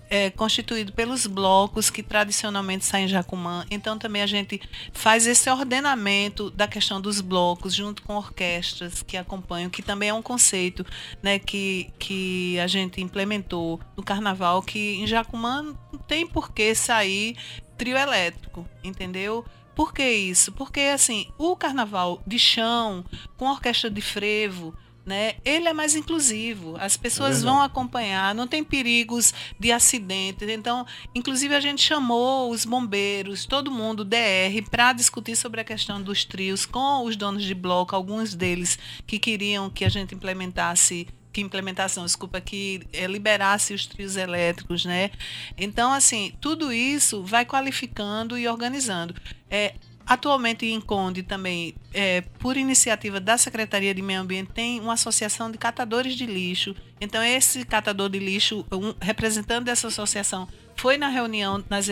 é, 0.10 0.30
constituído 0.30 0.94
pelos 0.94 1.26
blocos 1.26 1.90
que 1.90 2.04
tradicionalmente 2.04 2.86
saem 2.86 3.06
em 3.06 3.08
Jacumã. 3.08 3.66
Então 3.70 3.98
também 3.98 4.22
a 4.22 4.28
gente 4.28 4.62
faz 4.94 5.26
esse 5.28 5.50
ordenamento 5.50 6.50
da 6.52 6.68
questão 6.68 7.02
dos 7.02 7.22
blocos 7.22 7.74
junto 7.74 8.04
com 8.04 8.16
orquestras 8.16 9.02
que 9.02 9.18
acompanham, 9.18 9.70
que 9.70 9.82
também 9.82 10.10
é 10.10 10.14
um 10.14 10.22
conceito 10.22 10.86
né, 11.22 11.40
que, 11.40 11.90
que 11.98 12.60
a 12.60 12.68
gente 12.68 13.02
implementou 13.02 13.80
no 13.98 14.04
carnaval, 14.04 14.62
que 14.62 14.96
em 14.96 15.08
Jacumã 15.08 15.76
não 15.92 16.00
tem 16.00 16.28
por 16.28 16.52
que 16.52 16.74
sair 16.76 17.36
trio 17.78 17.98
elétrico, 17.98 18.68
entendeu? 18.84 19.46
Por 19.76 19.94
que 19.94 20.10
isso? 20.10 20.52
Porque 20.52 20.82
assim, 20.82 21.28
o 21.38 21.56
carnaval 21.56 22.22
de 22.26 22.40
chão, 22.40 23.04
com 23.38 23.50
orquestra 23.50 23.90
de 23.90 24.02
frevo, 24.02 24.74
né? 25.06 25.36
Ele 25.46 25.68
é 25.68 25.74
mais 25.74 25.96
inclusivo. 25.96 26.76
As 26.80 26.98
pessoas 26.98 27.42
é 27.42 27.46
vão 27.46 27.62
acompanhar, 27.62 28.34
não 28.34 28.48
tem 28.48 28.64
perigos 28.64 29.34
de 29.60 29.72
acidentes. 29.72 30.50
Então, 30.50 30.86
inclusive 31.14 31.54
a 31.54 31.60
gente 31.60 31.82
chamou 31.82 32.50
os 32.50 32.66
bombeiros, 32.66 33.46
todo 33.46 33.70
mundo 33.70 34.04
DR 34.04 34.64
para 34.72 34.94
discutir 34.94 35.36
sobre 35.36 35.62
a 35.62 35.66
questão 35.66 36.02
dos 36.02 36.26
trios 36.26 36.66
com 36.66 37.06
os 37.06 37.16
donos 37.16 37.44
de 37.44 37.54
bloco, 37.54 37.96
alguns 37.96 38.34
deles 38.34 38.80
que 39.06 39.20
queriam 39.20 39.70
que 39.70 39.86
a 39.86 39.90
gente 39.90 40.16
implementasse 40.16 41.08
que 41.36 41.42
implementação, 41.42 42.06
desculpa, 42.06 42.40
que 42.40 42.82
é, 42.94 43.06
liberasse 43.08 43.74
os 43.74 43.86
trios 43.86 44.16
elétricos, 44.16 44.86
né? 44.86 45.12
Então, 45.58 45.92
assim, 45.92 46.34
tudo 46.40 46.72
isso 46.72 47.24
vai 47.24 47.46
qualificando 47.46 48.38
e 48.38 48.48
organizando. 48.48 49.14
É, 49.50 49.76
Atualmente 50.08 50.68
em 50.68 50.80
Conde 50.80 51.24
também, 51.24 51.74
é, 51.92 52.22
por 52.38 52.58
iniciativa 52.58 53.20
da 53.20 53.40
Secretaria 53.40 53.92
de 53.92 54.04
Meio 54.04 54.22
Ambiente, 54.22 54.52
tem 54.54 54.80
uma 54.80 54.94
associação 54.94 55.50
de 55.50 55.58
catadores 55.58 56.14
de 56.14 56.28
lixo. 56.28 56.76
Então 57.02 57.24
esse 57.24 57.66
catador 57.66 58.08
de 58.08 58.20
lixo, 58.20 58.64
um 58.72 58.94
representante 59.02 59.66
dessa 59.66 59.88
associação, 59.88 60.48
foi 60.76 60.96
na 60.96 61.08
reunião, 61.08 61.64
nas, 61.68 61.88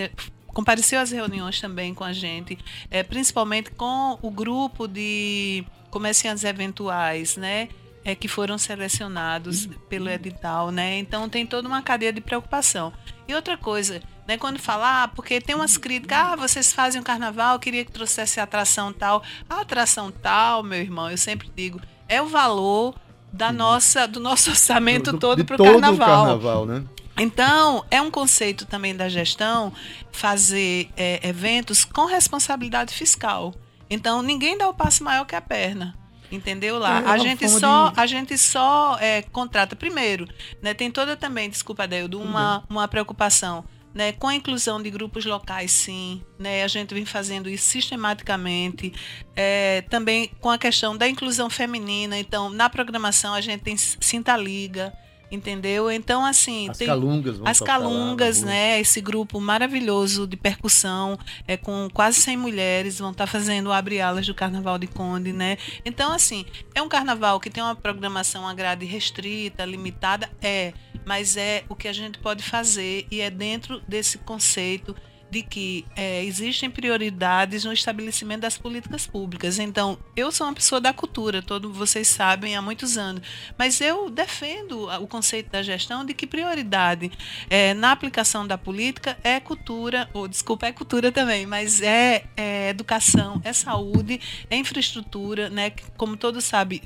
compareceu 0.46 1.00
às 1.00 1.10
reuniões 1.10 1.60
também 1.60 1.92
com 1.92 2.04
a 2.04 2.14
gente, 2.14 2.56
é, 2.92 3.02
principalmente 3.02 3.72
com 3.72 4.20
o 4.22 4.30
grupo 4.30 4.88
de 4.88 5.66
comerciantes 5.90 6.44
eventuais, 6.44 7.36
né? 7.36 7.68
É, 8.06 8.14
que 8.14 8.28
foram 8.28 8.58
selecionados 8.58 9.70
pelo 9.88 10.10
edital, 10.10 10.72
né? 10.72 10.98
Então 10.98 11.30
tem 11.30 11.46
toda 11.46 11.70
uma 11.70 11.82
cadeia 11.82 12.12
de 12.12 12.20
preocupação. 12.20 12.92
E 13.26 13.34
outra 13.34 13.58
coisa, 13.58 14.02
né, 14.28 14.38
quando 14.38 14.60
falar, 14.60 15.04
ah, 15.04 15.08
porque 15.08 15.40
tem 15.40 15.56
umas 15.56 15.78
críticas, 15.78 16.18
ah, 16.18 16.36
vocês 16.36 16.74
fazem 16.74 17.00
um 17.00 17.04
carnaval, 17.04 17.54
eu 17.54 17.60
queria 17.60 17.86
que 17.86 17.92
trouxesse 17.92 18.40
atração 18.40 18.92
tal. 18.92 19.24
A 19.50 19.62
atração 19.62 20.12
tal, 20.12 20.64
meu 20.64 20.80
irmão, 20.80 21.10
eu 21.10 21.18
sempre 21.18 21.50
digo, 21.56 21.80
é 22.08 22.22
o 22.22 22.28
valor 22.28 22.94
da 23.32 23.52
nossa, 23.52 24.08
do 24.08 24.20
nosso 24.20 24.52
orçamento 24.52 25.12
do, 25.12 25.20
todo 25.20 25.44
para 25.44 25.56
o 25.56 25.64
carnaval. 25.64 26.26
carnaval 26.26 26.66
né? 26.66 26.84
Então, 27.18 27.86
é 27.92 28.02
um 28.02 28.10
conceito 28.10 28.66
também 28.66 28.96
da 28.96 29.08
gestão 29.08 29.72
fazer 30.12 30.90
é, 30.98 31.28
eventos 31.28 31.86
com 31.86 32.06
responsabilidade 32.06 32.94
fiscal. 32.94 33.54
Então, 33.90 34.22
ninguém 34.22 34.58
dá 34.58 34.68
o 34.68 34.74
passo 34.74 35.04
maior 35.04 35.26
que 35.26 35.36
a 35.36 35.42
perna 35.42 35.96
entendeu 36.36 36.78
lá? 36.80 37.00
A, 37.00 37.18
gente 37.18 37.48
só, 37.48 37.94
a 37.96 38.06
gente 38.06 38.38
só 38.38 38.98
é, 39.00 39.22
contrata 39.22 39.76
primeiro 39.76 40.28
né? 40.62 40.74
Tem 40.74 40.90
toda 40.92 41.16
também 41.16 41.50
desculpa 41.50 41.88
Deildo 41.88 42.20
uma, 42.20 42.64
uma 42.70 42.88
preocupação 42.88 43.64
né, 43.94 44.12
com 44.14 44.28
a 44.28 44.34
inclusão 44.34 44.82
de 44.82 44.90
grupos 44.90 45.24
locais, 45.24 45.72
sim, 45.72 46.24
né, 46.40 46.64
a 46.64 46.68
gente 46.68 46.96
vem 46.96 47.06
fazendo 47.06 47.48
isso 47.48 47.66
sistematicamente. 47.66 48.92
É, 49.36 49.84
também 49.84 50.32
com 50.42 50.50
a 50.50 50.58
questão 50.58 50.98
da 50.98 51.08
inclusão 51.08 51.48
feminina. 51.48 52.18
Então, 52.18 52.50
na 52.50 52.68
programação, 52.72 53.36
a 53.36 53.42
gente 53.42 53.62
tem 53.62 53.78
Sinta 53.78 54.36
Liga, 54.36 54.92
entendeu? 55.34 55.92
Então, 55.92 56.24
assim. 56.24 56.70
As 56.70 56.78
tem, 56.78 56.88
Calungas, 56.88 57.42
As 57.44 57.60
Calungas, 57.60 58.42
né? 58.42 58.80
Esse 58.80 59.02
grupo 59.02 59.42
maravilhoso 59.42 60.28
de 60.28 60.38
percussão, 60.38 61.18
é, 61.48 61.58
com 61.58 61.90
quase 61.94 62.22
100 62.22 62.38
mulheres, 62.38 63.00
vão 63.00 63.12
estar 63.12 63.26
tá 63.26 63.32
fazendo 63.32 63.68
o 63.68 63.74
Abre 63.74 64.00
Alas 64.00 64.26
do 64.26 64.34
Carnaval 64.34 64.78
de 64.78 64.88
Conde, 64.88 65.34
né? 65.34 65.58
Então, 65.84 66.14
assim, 66.14 66.46
é 66.76 66.82
um 66.82 66.88
carnaval 66.88 67.40
que 67.40 67.50
tem 67.50 67.64
uma 67.64 67.76
programação, 67.76 68.44
uma 68.44 68.54
grade 68.54 68.86
restrita, 68.86 69.66
limitada? 69.66 70.30
É 70.42 70.74
mas 71.06 71.38
é 71.38 71.64
o 71.70 71.76
que 71.76 71.88
a 71.88 71.94
gente 71.94 72.18
pode 72.20 72.44
fazer 72.44 73.06
e 73.12 73.20
é 73.22 73.30
dentro 73.30 73.82
desse 73.88 74.18
conceito 74.18 74.96
de 75.34 75.42
que 75.42 75.84
é, 75.96 76.24
existem 76.24 76.70
prioridades 76.70 77.66
no 77.66 77.74
estabelecimento 77.74 78.42
das 78.42 78.56
políticas 78.56 79.08
públicas. 79.08 79.58
Então, 79.58 79.98
eu 80.16 80.32
sou 80.32 80.46
uma 80.46 80.54
pessoa 80.54 80.80
da 80.80 80.94
cultura, 80.94 81.42
todos 81.42 81.76
vocês 81.76 82.08
sabem 82.08 82.56
há 82.56 82.62
muitos 82.62 83.00
anos, 83.00 83.24
mas 83.58 83.82
eu 83.82 84.12
defendo 84.12 84.88
o 85.02 85.08
conceito 85.08 85.50
da 85.50 85.64
gestão 85.64 86.06
de 86.06 86.14
que 86.14 86.28
prioridade 86.28 87.12
é, 87.50 87.74
na 87.74 87.92
aplicação 87.92 88.46
da 88.46 88.60
política 88.60 89.18
é 89.24 89.40
cultura, 89.40 90.08
ou 90.14 90.28
desculpa, 90.28 90.68
é 90.68 90.72
cultura 90.72 91.12
também, 91.12 91.48
mas 91.48 91.82
é, 91.82 92.26
é 92.38 92.70
educação, 92.70 93.42
é 93.44 93.52
saúde, 93.52 94.22
é 94.52 94.56
infraestrutura, 94.56 95.50
né? 95.50 95.72
Como 95.98 96.16
todos 96.16 96.44
sabem, 96.44 96.80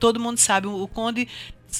todo 0.00 0.18
mundo 0.18 0.38
sabe, 0.38 0.66
o 0.66 0.88
Conde 0.88 1.28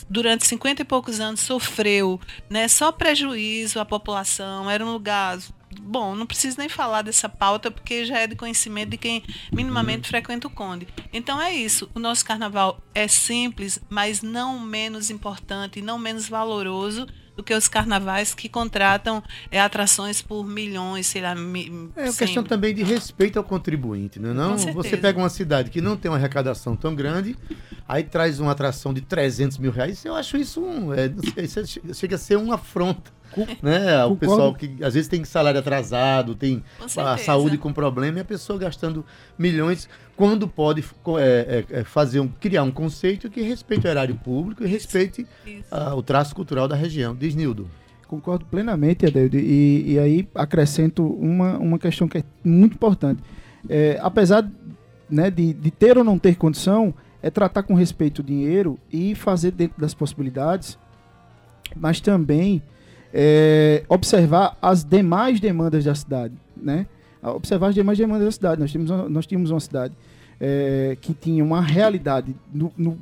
durante 0.09 0.47
50 0.47 0.83
e 0.83 0.85
poucos 0.85 1.21
anos 1.21 1.41
sofreu 1.41 2.21
né, 2.49 2.69
só 2.69 2.93
prejuízo 2.93 3.81
à 3.81 3.85
população, 3.85 4.71
era 4.71 4.85
um 4.85 4.93
lugar. 4.93 5.39
Bom, 5.81 6.15
não 6.15 6.27
preciso 6.27 6.59
nem 6.59 6.69
falar 6.69 7.03
dessa 7.03 7.29
pauta 7.29 7.71
porque 7.71 8.05
já 8.05 8.19
é 8.19 8.27
de 8.27 8.37
conhecimento 8.37 8.91
de 8.91 8.97
quem 8.97 9.23
minimamente 9.53 10.07
uhum. 10.07 10.11
frequenta 10.11 10.47
o 10.47 10.51
Conde. 10.51 10.87
Então 11.13 11.41
é 11.41 11.55
isso. 11.55 11.91
O 11.95 11.99
nosso 11.99 12.25
carnaval 12.25 12.81
é 12.95 13.09
simples, 13.09 13.79
mas 13.89 14.23
não 14.23 14.59
menos 14.59 15.11
importante, 15.11 15.81
não 15.81 15.99
menos 15.99 16.29
valoroso 16.29 17.07
do 17.37 17.43
que 17.43 17.55
os 17.55 17.67
carnavais 17.67 18.35
que 18.35 18.49
contratam 18.49 19.23
é, 19.51 19.61
atrações 19.61 20.21
por 20.21 20.45
milhões, 20.45 21.07
sei 21.07 21.23
lá. 21.23 21.35
Mi, 21.35 21.91
é 21.97 22.05
uma 22.05 22.13
questão 22.13 22.43
também 22.43 22.75
de 22.75 22.83
respeito 22.83 23.39
ao 23.39 23.45
contribuinte, 23.45 24.19
não 24.19 24.55
é? 24.55 24.57
Você 24.73 24.97
pega 24.97 25.19
uma 25.19 25.31
cidade 25.31 25.71
que 25.71 25.81
não 25.81 25.97
tem 25.97 26.11
uma 26.11 26.19
arrecadação 26.19 26.77
tão 26.77 26.95
grande, 26.95 27.37
aí 27.89 28.03
traz 28.03 28.39
uma 28.39 28.53
atração 28.53 28.93
de 28.93 29.01
300 29.01 29.59
mil 29.59 29.71
reais, 29.71 30.05
eu 30.05 30.15
acho 30.15 30.37
isso 30.37 30.61
um. 30.63 30.93
É, 30.93 31.11
chega 31.95 32.17
a 32.17 32.19
ser 32.19 32.37
uma 32.37 32.57
afronta 32.57 33.11
né? 33.63 34.05
O 34.05 34.17
pessoal 34.17 34.55
que 34.55 34.77
às 34.83 34.95
vezes 34.95 35.09
tem 35.09 35.25
salário 35.25 35.61
atrasado, 35.61 36.35
tem 36.35 36.63
a 36.97 37.17
saúde 37.17 37.59
com 37.59 37.73
problema, 37.73 38.19
e 38.19 38.21
a 38.21 38.25
pessoa 38.25 38.59
gastando 38.59 39.05
milhões, 39.39 39.89
quando 40.17 40.47
pode 40.47 40.85
é, 41.19 41.65
é, 41.71 41.81
é, 41.81 41.85
fazer 41.85 42.21
um, 42.21 42.29
criar 42.29 42.63
um 42.63 42.71
conceito 42.71 43.31
que 43.31 43.43
respeite 43.43 43.87
o 43.87 43.91
erário 43.91 44.15
público 44.15 44.65
e 44.65 44.67
respeite 44.67 45.27
uh, 45.71 45.95
o 45.97 46.03
traço 46.03 46.35
cultural 46.35 46.69
da 46.69 46.77
região. 46.77 47.15
Diz 47.15 47.35
Nildo. 47.35 47.69
Concordo 48.07 48.45
plenamente, 48.45 49.07
Adeildo, 49.07 49.39
e, 49.39 49.93
e 49.93 49.99
aí 49.99 50.29
acrescento 50.35 51.03
uma, 51.03 51.57
uma 51.57 51.79
questão 51.79 52.07
que 52.07 52.19
é 52.19 52.25
muito 52.45 52.75
importante. 52.75 53.23
É, 53.69 53.99
apesar 54.03 54.47
né, 55.09 55.31
de, 55.31 55.55
de 55.55 55.71
ter 55.71 55.97
ou 55.97 56.05
não 56.05 56.19
ter 56.19 56.37
condição, 56.37 56.95
é 57.23 57.31
tratar 57.31 57.63
com 57.63 57.75
respeito 57.75 58.19
o 58.19 58.23
dinheiro 58.23 58.79
e 58.93 59.15
fazer 59.15 59.53
dentro 59.53 59.81
das 59.81 59.95
possibilidades, 59.95 60.79
mas 61.77 62.01
também 62.01 62.63
é, 63.13 63.83
observar 63.89 64.57
as 64.61 64.85
demais 64.85 65.41
demandas 65.41 65.85
da 65.85 65.95
cidade, 65.95 66.35
né? 66.57 66.87
Observar 67.23 67.69
as 67.69 67.75
demais 67.75 67.99
demandas 67.99 68.25
da 68.25 68.33
cidade. 68.33 68.61
Nós 68.61 68.71
tínhamos, 68.73 69.11
nós 69.11 69.27
tínhamos 69.27 69.51
uma 69.51 69.61
cidade 69.61 69.95
é, 70.41 70.97
que 71.01 71.15
tinha 71.15 71.45
uma 71.45 71.61
realidade 71.61 72.35
no, 72.53 72.73
no, 72.77 72.99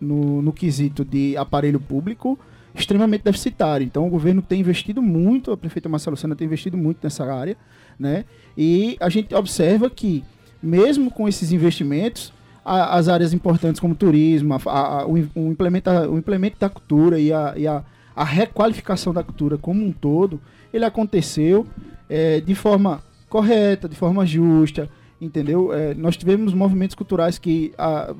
no, 0.00 0.42
no 0.42 0.52
quesito 0.52 1.04
de 1.04 1.36
aparelho 1.36 1.80
público 1.80 2.38
extremamente 2.74 3.22
deficitário. 3.22 3.84
Então 3.84 4.06
o 4.06 4.10
governo 4.10 4.42
tem 4.42 4.60
investido 4.60 5.00
muito, 5.00 5.52
a 5.52 5.56
prefeita 5.56 5.88
Marcelo 5.88 6.16
Sena 6.16 6.34
tem 6.34 6.46
investido 6.46 6.76
muito 6.76 6.98
nessa 7.02 7.24
área, 7.24 7.56
né? 7.98 8.24
E 8.58 8.96
a 9.00 9.08
gente 9.08 9.34
observa 9.34 9.88
que 9.88 10.24
mesmo 10.62 11.10
com 11.10 11.28
esses 11.28 11.52
investimentos, 11.52 12.32
a, 12.64 12.96
as 12.96 13.08
áreas 13.08 13.32
importantes 13.32 13.80
como 13.80 13.94
turismo, 13.94 14.54
a, 14.54 14.70
a, 14.70 15.06
o, 15.06 15.12
o, 15.12 15.52
implementa, 15.52 16.08
o 16.08 16.18
implemento 16.18 16.56
da 16.58 16.68
cultura 16.68 17.20
e 17.20 17.32
a, 17.32 17.54
e 17.56 17.66
a 17.66 17.84
a 18.14 18.24
requalificação 18.24 19.12
da 19.12 19.22
cultura 19.22 19.58
como 19.58 19.84
um 19.84 19.92
todo, 19.92 20.40
ele 20.72 20.84
aconteceu 20.84 21.66
é, 22.08 22.40
de 22.40 22.54
forma 22.54 23.02
correta, 23.28 23.88
de 23.88 23.96
forma 23.96 24.24
justa, 24.24 24.88
entendeu? 25.20 25.72
É, 25.72 25.94
nós 25.94 26.16
tivemos 26.16 26.54
movimentos 26.54 26.94
culturais 26.94 27.38
que 27.38 27.72
a, 27.76 28.14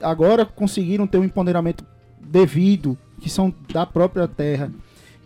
agora 0.00 0.44
conseguiram 0.44 1.06
ter 1.06 1.18
um 1.18 1.24
empoderamento 1.24 1.84
devido, 2.20 2.96
que 3.20 3.30
são 3.30 3.54
da 3.72 3.86
própria 3.86 4.28
terra, 4.28 4.70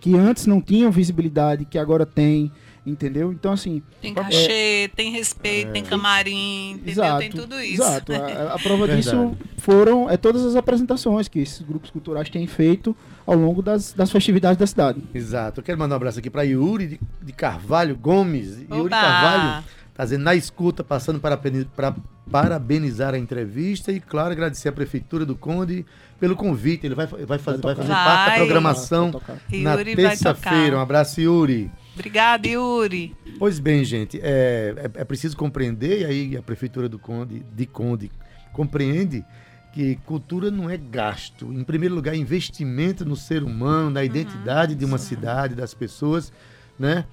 que 0.00 0.14
antes 0.14 0.46
não 0.46 0.60
tinham 0.60 0.90
visibilidade, 0.90 1.64
que 1.64 1.78
agora 1.78 2.06
tem 2.06 2.52
entendeu? 2.88 3.32
Então, 3.32 3.52
assim. 3.52 3.82
Tem 4.00 4.14
cachê, 4.14 4.84
é, 4.84 4.88
tem 4.88 5.12
respeito, 5.12 5.68
é, 5.68 5.72
tem 5.72 5.82
camarim, 5.82 6.72
entendeu? 6.72 6.92
Exato, 6.92 7.18
tem 7.18 7.30
tudo 7.30 7.60
isso. 7.60 7.82
Exato. 7.82 8.12
A, 8.12 8.54
a 8.54 8.58
prova 8.58 8.88
disso 8.88 9.36
foram 9.58 10.08
é, 10.08 10.16
todas 10.16 10.44
as 10.44 10.56
apresentações 10.56 11.28
que 11.28 11.38
esses 11.40 11.60
grupos 11.60 11.90
culturais 11.90 12.28
têm 12.28 12.46
feito 12.46 12.96
ao 13.26 13.36
longo 13.36 13.60
das, 13.60 13.92
das 13.92 14.10
festividades 14.10 14.56
da 14.56 14.66
cidade. 14.66 15.02
Exato. 15.14 15.60
Eu 15.60 15.64
quero 15.64 15.78
mandar 15.78 15.94
um 15.94 15.96
abraço 15.96 16.18
aqui 16.18 16.30
para 16.30 16.42
Yuri 16.42 16.86
de, 16.86 17.00
de, 17.22 17.32
Carvalho 17.32 17.96
Gomes. 17.96 18.62
Oba! 18.64 18.76
Yuri 18.76 18.90
Carvalho 18.90 19.64
tá 19.94 20.04
dizendo 20.04 20.22
na 20.22 20.34
escuta, 20.34 20.82
passando 20.82 21.20
para, 21.20 21.36
para 21.36 21.94
parabenizar 22.30 23.14
a 23.14 23.18
entrevista 23.18 23.90
e, 23.90 24.00
claro, 24.00 24.32
agradecer 24.32 24.68
a 24.68 24.72
Prefeitura 24.72 25.24
do 25.24 25.36
Conde 25.36 25.84
pelo 26.20 26.36
convite. 26.36 26.86
Ele 26.86 26.94
vai, 26.94 27.06
vai, 27.06 27.38
fazer, 27.38 27.60
vai 27.60 27.74
fazer 27.74 27.88
Vai. 27.88 28.04
parte 28.04 28.30
da 28.30 28.36
programação 28.36 29.12
Yuri 29.50 29.62
na 29.62 29.76
vai 29.76 29.84
terça-feira. 29.84 30.76
Um 30.76 30.80
abraço, 30.80 31.20
Yuri. 31.20 31.70
Obrigada, 31.94 32.46
Yuri. 32.46 33.16
Pois 33.38 33.58
bem, 33.58 33.84
gente, 33.84 34.20
é, 34.22 34.74
é, 34.76 35.00
é 35.00 35.04
preciso 35.04 35.36
compreender, 35.36 36.02
e 36.02 36.04
aí 36.04 36.36
a 36.36 36.42
Prefeitura 36.42 36.88
do 36.88 36.98
Conde, 36.98 37.44
de 37.54 37.66
Conde 37.66 38.10
compreende 38.52 39.24
que 39.72 39.96
cultura 40.06 40.50
não 40.50 40.68
é 40.68 40.76
gasto. 40.76 41.52
Em 41.52 41.62
primeiro 41.62 41.94
lugar, 41.94 42.14
é 42.14 42.16
investimento 42.16 43.04
no 43.04 43.16
ser 43.16 43.42
humano, 43.42 43.90
na 43.90 44.04
identidade 44.04 44.74
de 44.74 44.84
uma 44.84 44.98
cidade, 44.98 45.54
das 45.54 45.74
pessoas, 45.74 46.32
né? 46.78 47.04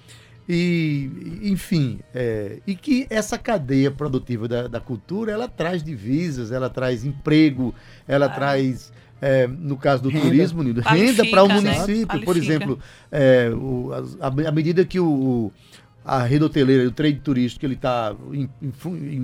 E, 0.48 1.10
enfim, 1.44 2.00
é, 2.14 2.60
e 2.68 2.75
que 2.75 3.08
essa 3.10 3.38
cadeia 3.38 3.90
produtiva 3.90 4.48
da, 4.48 4.68
da 4.68 4.80
cultura, 4.80 5.32
ela 5.32 5.48
traz 5.48 5.82
divisas, 5.84 6.52
ela 6.52 6.70
traz 6.70 7.04
emprego, 7.04 7.74
ela 8.08 8.30
traz, 8.30 8.94
é, 9.20 9.48
no 9.48 9.75
caso 9.75 10.04
do 10.04 10.10
Renda. 10.10 10.25
turismo, 10.25 10.62
Nildo, 10.62 10.82
renda 10.82 11.25
para 11.25 11.44
o 11.44 11.48
né? 11.48 11.56
município. 11.56 12.08
Por 12.08 12.24
Qualifica. 12.25 12.54
exemplo, 12.54 12.80
é, 13.12 13.50
o- 13.50 13.90
a, 14.22 14.28
à 14.48 14.52
medida 14.52 14.86
que 14.86 15.00
o, 15.00 15.08
o- 15.10 15.54
a 16.04 16.22
rede 16.22 16.44
hoteleira, 16.44 16.88
o 16.88 16.92
trade 16.92 17.20
turístico, 17.22 17.66
ele 17.66 17.74
está 17.74 18.16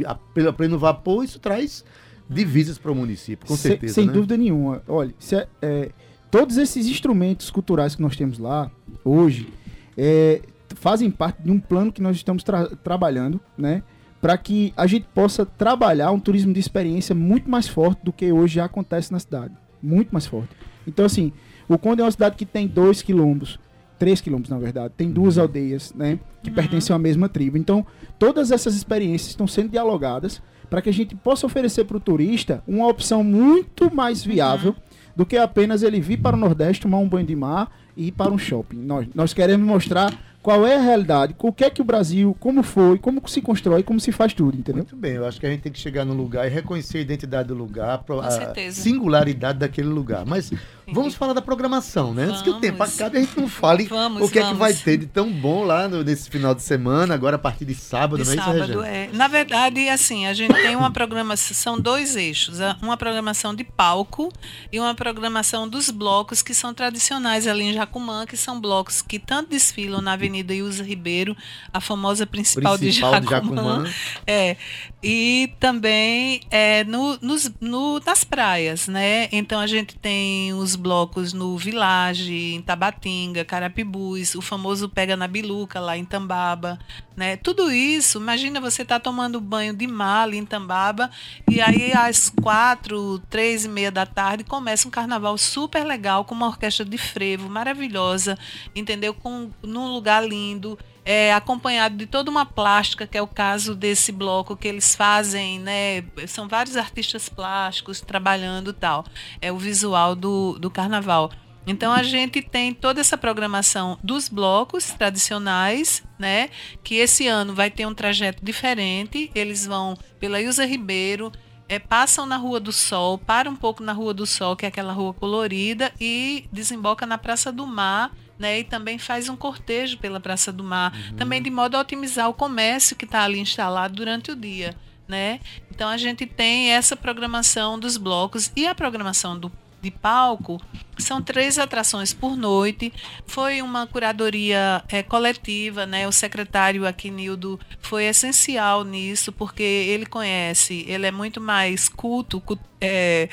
a, 0.08 0.52
pleno 0.54 0.80
vapor, 0.80 1.24
isso 1.24 1.40
traz 1.40 1.86
divisas 2.28 2.80
para 2.80 2.92
o 2.92 2.96
município, 2.96 3.46
com 3.48 3.56
Se- 3.56 3.64
certeza. 3.70 3.94
sem 3.94 4.08
né? 4.08 4.14
dúvida 4.14 4.36
nenhuma. 4.38 4.82
Olha, 4.88 5.14
se 5.20 5.36
é- 5.36 5.48
é, 5.62 5.90
todos 6.32 6.58
esses 6.58 6.88
instrumentos 6.88 7.52
culturais 7.52 7.94
que 7.96 8.02
nós 8.02 8.16
temos 8.16 8.40
lá 8.40 8.72
hoje 9.06 9.48
é, 9.96 10.42
fazem 10.82 11.12
parte 11.12 11.44
de 11.44 11.52
um 11.52 11.60
plano 11.60 11.92
que 11.92 12.02
nós 12.02 12.16
estamos 12.16 12.44
tra- 12.44 12.68
trabalhando, 12.84 13.40
né? 13.56 13.84
Para 14.20 14.36
que 14.36 14.74
a 14.76 14.88
gente 14.88 15.06
possa 15.14 15.46
trabalhar 15.46 16.12
um 16.12 16.20
turismo 16.20 16.52
de 16.52 16.60
experiência 16.60 17.14
muito 17.14 17.48
mais 17.50 17.68
forte 17.68 18.04
do 18.04 18.12
que 18.12 18.32
hoje 18.32 18.56
já 18.56 18.66
acontece 18.66 19.12
na 19.12 19.20
cidade. 19.20 19.54
Muito 19.82 20.10
mais 20.10 20.26
forte. 20.26 20.50
Então, 20.88 21.06
assim, 21.06 21.32
o 21.70 21.78
Conde 21.78 22.02
é 22.02 22.04
uma 22.04 22.12
cidade 22.12 22.36
que 22.36 22.46
tem 22.46 22.68
2 22.68 23.04
quilômetros, 23.04 23.60
3 24.00 24.20
quilômetros 24.22 24.50
na 24.50 24.58
verdade, 24.58 24.96
tem 24.98 25.12
duas 25.12 25.38
aldeias, 25.38 25.94
né? 25.94 26.20
Que 26.42 26.50
pertencem 26.50 26.96
à 26.96 26.98
mesma 26.98 27.30
tribo. 27.30 27.58
Então, 27.60 27.86
todas 28.18 28.52
essas 28.52 28.76
experiências 28.76 29.30
estão 29.30 29.46
sendo 29.46 29.70
dialogadas 29.70 30.42
para 30.68 30.82
que 30.82 30.90
a 30.90 30.94
gente 30.94 31.16
possa 31.16 31.46
oferecer 31.46 31.86
para 31.86 31.98
o 31.98 32.00
turista 32.00 32.64
uma 32.68 32.88
opção 32.88 33.24
muito 33.24 33.94
mais 33.94 34.24
viável 34.24 34.76
do 35.16 35.28
que 35.28 35.38
apenas 35.38 35.84
ele 35.84 36.02
vir 36.02 36.18
para 36.18 36.36
o 36.36 36.40
Nordeste 36.40 36.82
tomar 36.82 36.98
um 36.98 37.08
banho 37.08 37.28
de 37.28 37.36
mar 37.36 37.70
e 37.96 38.08
ir 38.08 38.12
para 38.12 38.32
um 38.32 38.38
shopping. 38.38 38.78
Nós, 38.78 39.08
nós 39.14 39.34
queremos 39.34 39.68
mostrar 39.68 40.12
qual 40.42 40.66
é 40.66 40.76
a 40.76 40.82
realidade, 40.82 41.36
o 41.38 41.52
que 41.54 41.64
é 41.64 41.70
que 41.70 41.82
o 41.82 41.86
Brasil, 41.86 42.36
como 42.40 42.64
foi, 42.64 42.98
como 42.98 43.22
se 43.28 43.42
constrói, 43.42 43.84
como 43.84 44.00
se 44.00 44.12
faz 44.12 44.34
tudo, 44.34 44.58
entendeu? 44.58 44.78
Muito 44.84 44.96
bem, 44.96 45.14
eu 45.14 45.26
acho 45.28 45.40
que 45.40 45.46
a 45.46 45.50
gente 45.50 45.62
tem 45.62 45.72
que 45.72 45.78
chegar 45.80 46.04
no 46.04 46.14
lugar 46.14 46.48
e 46.48 46.50
reconhecer 46.50 46.98
a 46.98 47.02
identidade 47.02 47.48
do 47.50 47.54
lugar, 47.54 48.04
a 48.10 48.72
singularidade 48.72 49.60
daquele 49.60 49.90
lugar. 49.90 50.26
Mas 50.26 50.52
vamos 50.92 51.14
falar 51.16 51.34
da 51.34 51.42
programação, 51.42 52.14
né? 52.14 52.24
Antes 52.24 52.42
que 52.42 52.50
o 52.50 52.54
Vamos. 52.54 52.68
tempo 52.68 52.82
acabe, 52.84 53.18
a 53.18 53.22
gente 53.22 53.40
não 53.40 53.48
fale 53.48 53.84
Vamos, 53.86 54.24
o 54.24 54.30
que 54.32 54.40
é 54.40 54.42
que 54.42 54.46
vamos. 54.48 54.60
vai 54.60 54.74
ter 54.74 54.98
de 54.98 55.06
tão 55.06 55.32
bom 55.32 55.64
lá 55.64 55.88
no- 55.88 56.04
nesse 56.04 56.30
final 56.30 56.56
de 56.56 56.62
semana, 56.64 57.14
agora 57.14 57.36
a 57.36 57.40
partir 57.40 57.66
de 57.66 57.76
sábado, 57.76 58.24
De 58.24 58.26
não 58.26 58.32
é 58.32 58.36
isso, 58.36 58.44
sábado, 58.46 58.82
Regina? 58.82 58.88
é. 58.88 59.10
Na 59.14 59.28
verdade, 59.28 59.88
assim, 59.90 60.26
a 60.26 60.34
gente 60.34 60.54
tem 60.56 60.76
uma 60.76 60.92
programação, 60.92 61.56
são 61.56 61.80
dois 61.80 62.16
eixos, 62.16 62.58
uma 62.82 62.98
programação 62.98 63.54
de 63.54 63.64
palco 63.64 64.32
e 64.72 64.80
uma 64.80 64.96
programação 64.96 65.68
dos 65.70 65.90
blocos 65.92 66.42
que 66.42 66.54
são 66.54 66.74
tradicionais 66.74 67.46
ali 67.48 67.66
em 67.66 67.74
Jacumã, 67.74 68.26
que 68.26 68.36
são 68.36 68.60
blocos 68.60 69.02
que 69.02 69.20
tanto 69.20 69.50
desfilam 69.52 70.02
na 70.02 70.14
Avenida 70.14 70.31
Ilza 70.40 70.84
Ribeiro, 70.84 71.36
a 71.74 71.80
famosa 71.82 72.26
principal, 72.26 72.78
Principal 72.78 73.20
de 73.20 73.28
Jacumã. 73.30 73.84
é, 74.28 74.56
e 75.04 75.54
também 75.60 76.42
é, 76.52 76.84
no, 76.84 77.18
nos, 77.22 77.52
no- 77.60 78.00
nas 78.06 78.24
praias, 78.24 78.88
né? 78.88 79.28
Então 79.32 79.60
a 79.60 79.68
gente 79.68 79.96
tem 79.96 80.54
os 80.54 80.76
blocos 80.76 81.34
no 81.34 81.58
Village, 81.58 82.54
em 82.54 82.62
Tabatinga, 82.62 83.44
Carapibus, 83.46 84.36
o 84.36 84.42
famoso 84.42 84.88
Pega 84.90 85.16
na 85.18 85.28
Biluca, 85.28 85.80
lá 85.80 85.98
em 85.98 86.06
Tambaba, 86.06 86.80
né? 87.16 87.36
Tudo 87.38 87.72
isso, 87.72 88.20
imagina 88.20 88.62
você 88.62 88.86
tá 88.86 89.00
tomando 89.00 89.42
banho 89.42 89.74
de 89.74 89.86
mar 89.88 90.24
ali 90.24 90.38
em 90.38 90.46
Tambaba 90.46 91.10
e 91.50 91.62
aí 91.62 91.94
às 91.94 92.30
quatro, 92.30 93.20
três 93.30 93.66
e 93.66 93.70
meia 93.70 93.92
da 93.92 94.06
tarde 94.06 94.44
começa 94.44 94.88
um 94.88 94.92
carnaval 94.92 95.38
super 95.38 95.84
legal 95.84 96.26
com 96.26 96.34
uma 96.34 96.48
orquestra 96.48 96.86
de 96.86 96.98
frevo 96.98 97.50
maravilhosa, 97.50 98.38
entendeu? 98.76 99.14
Com, 99.14 99.52
num 99.62 99.92
lugar 99.94 100.26
lindo 100.26 100.78
é, 101.04 101.34
acompanhado 101.34 101.96
de 101.96 102.06
toda 102.06 102.30
uma 102.30 102.46
plástica, 102.46 103.08
que 103.08 103.18
é 103.18 103.22
o 103.22 103.28
caso 103.28 103.76
desse 103.76 104.12
bloco 104.12 104.56
que 104.56 104.68
eles 104.68 104.96
fazem, 104.96 105.60
né? 105.60 106.04
São 106.28 106.48
vários 106.48 106.78
artistas 106.78 107.28
plásticos 107.28 108.02
trabalhando 108.02 108.72
tal. 108.72 109.06
É 109.42 109.52
o 109.52 109.58
visual 109.58 110.16
do, 110.16 110.58
do 110.60 110.70
carnaval. 110.70 111.32
Então 111.66 111.92
a 111.92 112.02
gente 112.02 112.42
tem 112.42 112.74
toda 112.74 113.00
essa 113.00 113.18
programação 113.18 113.98
dos 114.04 114.28
blocos 114.28 114.92
tradicionais, 114.92 116.04
né? 116.18 116.50
Que 116.84 116.96
esse 116.96 117.28
ano 117.28 117.54
vai 117.54 117.70
ter 117.70 117.86
um 117.86 117.94
trajeto 117.94 118.44
diferente. 118.44 119.30
Eles 119.36 119.66
vão 119.66 119.96
pela 120.20 120.42
Ilza 120.42 120.66
Ribeiro, 120.66 121.32
é, 121.70 121.80
passam 121.80 122.26
na 122.26 122.36
Rua 122.36 122.60
do 122.60 122.72
Sol, 122.72 123.18
param 123.18 123.52
um 123.52 123.56
pouco 123.56 123.84
na 123.84 123.94
Rua 123.94 124.14
do 124.14 124.26
Sol, 124.26 124.56
que 124.56 124.66
é 124.66 124.70
aquela 124.70 124.92
rua 124.92 125.14
colorida, 125.14 125.92
e 126.02 126.46
desemboca 126.52 127.06
na 127.06 127.18
Praça 127.18 127.52
do 127.52 127.66
Mar, 127.66 128.12
né? 128.38 128.60
E 128.60 128.64
também 128.64 128.98
faz 128.98 129.30
um 129.30 129.38
cortejo 129.38 129.98
pela 130.00 130.20
Praça 130.20 130.52
do 130.52 130.64
Mar, 130.64 130.92
também 131.16 131.42
de 131.42 131.50
modo 131.50 131.78
a 131.78 131.80
otimizar 131.80 132.28
o 132.28 132.34
comércio 132.34 132.96
que 132.96 133.06
está 133.06 133.22
ali 133.22 133.40
instalado 133.40 133.96
durante 133.96 134.32
o 134.32 134.36
dia, 134.36 134.76
né? 135.08 135.40
Então 135.70 135.88
a 135.88 135.96
gente 135.96 136.26
tem 136.26 136.72
essa 136.72 136.96
programação 136.96 137.80
dos 137.80 137.98
blocos 137.98 138.52
e 138.56 138.68
a 138.68 138.74
programação 138.74 139.40
do 139.40 139.52
de 139.82 139.90
palco 139.92 140.62
são 140.98 141.22
três 141.22 141.58
atrações 141.58 142.14
por 142.14 142.38
noite. 142.38 142.94
Foi 143.26 143.62
uma 143.62 143.88
curadoria 143.88 144.84
eh, 144.90 145.02
coletiva, 145.04 145.86
né? 145.86 146.08
O 146.08 146.12
secretário 146.12 146.86
Aquinildo 146.86 147.60
foi 147.82 148.06
essencial 148.06 148.84
nisso, 148.84 149.32
porque 149.32 149.64
ele 149.64 150.06
conhece, 150.06 150.86
ele 150.88 151.08
é 151.08 151.12
muito 151.12 151.42
mais 151.42 151.90
culto, 151.90 152.40
cu- 152.42 152.60
eh, 152.80 153.28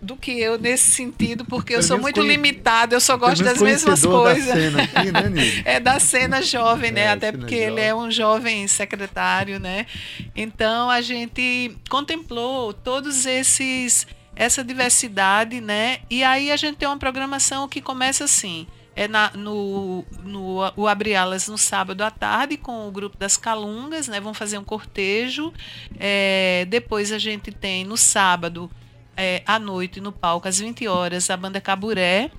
do 0.00 0.16
que 0.16 0.32
eu 0.32 0.58
nesse 0.58 0.90
sentido, 0.90 1.44
porque 1.44 1.74
eu 1.74 1.76
Pelo 1.76 1.86
sou 1.86 1.98
muito 1.98 2.20
limitada, 2.22 2.96
eu 2.96 3.00
só 3.00 3.16
gosto 3.16 3.44
das 3.44 3.60
mesmas 3.62 4.00
conhecedor 4.04 4.24
da 4.24 4.32
coisas. 4.32 4.52
cena 4.54 4.82
aqui, 4.82 5.12
né? 5.12 5.62
É 5.64 5.78
da 5.78 6.00
cena 6.00 6.42
jovem, 6.42 6.90
né? 6.90 7.02
É, 7.02 7.08
Até 7.10 7.30
porque 7.30 7.54
ele 7.54 7.68
jovem. 7.70 7.84
é 7.84 7.94
um 7.94 8.10
jovem 8.10 8.66
secretário, 8.66 9.60
né? 9.60 9.86
Então 10.34 10.90
a 10.90 11.00
gente 11.02 11.76
contemplou 11.88 12.72
todos 12.72 13.26
esses 13.26 14.04
essa 14.42 14.64
diversidade, 14.64 15.60
né? 15.60 16.00
E 16.10 16.24
aí 16.24 16.50
a 16.50 16.56
gente 16.56 16.76
tem 16.76 16.88
uma 16.88 16.98
programação 16.98 17.68
que 17.68 17.80
começa 17.80 18.24
assim. 18.24 18.66
É 18.94 19.08
na, 19.08 19.30
no, 19.30 20.04
no 20.22 20.58
o 20.76 20.86
Abre 20.86 21.14
Alas 21.14 21.48
no 21.48 21.56
sábado 21.56 22.02
à 22.02 22.10
tarde 22.10 22.58
com 22.58 22.86
o 22.86 22.90
grupo 22.90 23.16
das 23.16 23.36
Calungas, 23.36 24.08
né? 24.08 24.20
Vão 24.20 24.34
fazer 24.34 24.58
um 24.58 24.64
cortejo. 24.64 25.52
É, 25.98 26.66
depois 26.68 27.12
a 27.12 27.18
gente 27.18 27.50
tem 27.52 27.84
no 27.84 27.96
sábado 27.96 28.70
é, 29.16 29.42
à 29.46 29.58
noite 29.58 30.00
no 30.00 30.12
palco 30.12 30.48
às 30.48 30.58
20 30.58 30.86
horas 30.88 31.30
a 31.30 31.36
banda 31.36 31.60
Caburé, 31.60 32.30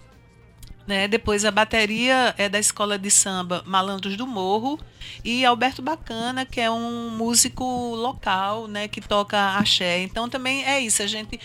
né? 0.86 1.08
Depois 1.08 1.46
a 1.46 1.52
bateria 1.52 2.36
é 2.38 2.50
da 2.50 2.60
escola 2.60 3.00
de 3.00 3.10
samba 3.10 3.64
Malandros 3.66 4.18
do 4.18 4.28
Morro 4.28 4.78
e 5.24 5.46
Alberto 5.46 5.82
Bacana, 5.82 6.46
que 6.46 6.60
é 6.60 6.70
um 6.70 7.10
músico 7.12 7.64
local, 7.96 8.68
né, 8.68 8.88
que 8.88 9.00
toca 9.00 9.58
axé. 9.58 10.02
Então 10.04 10.28
também 10.30 10.66
é 10.66 10.82
isso, 10.82 11.02
a 11.02 11.08
gente 11.08 11.40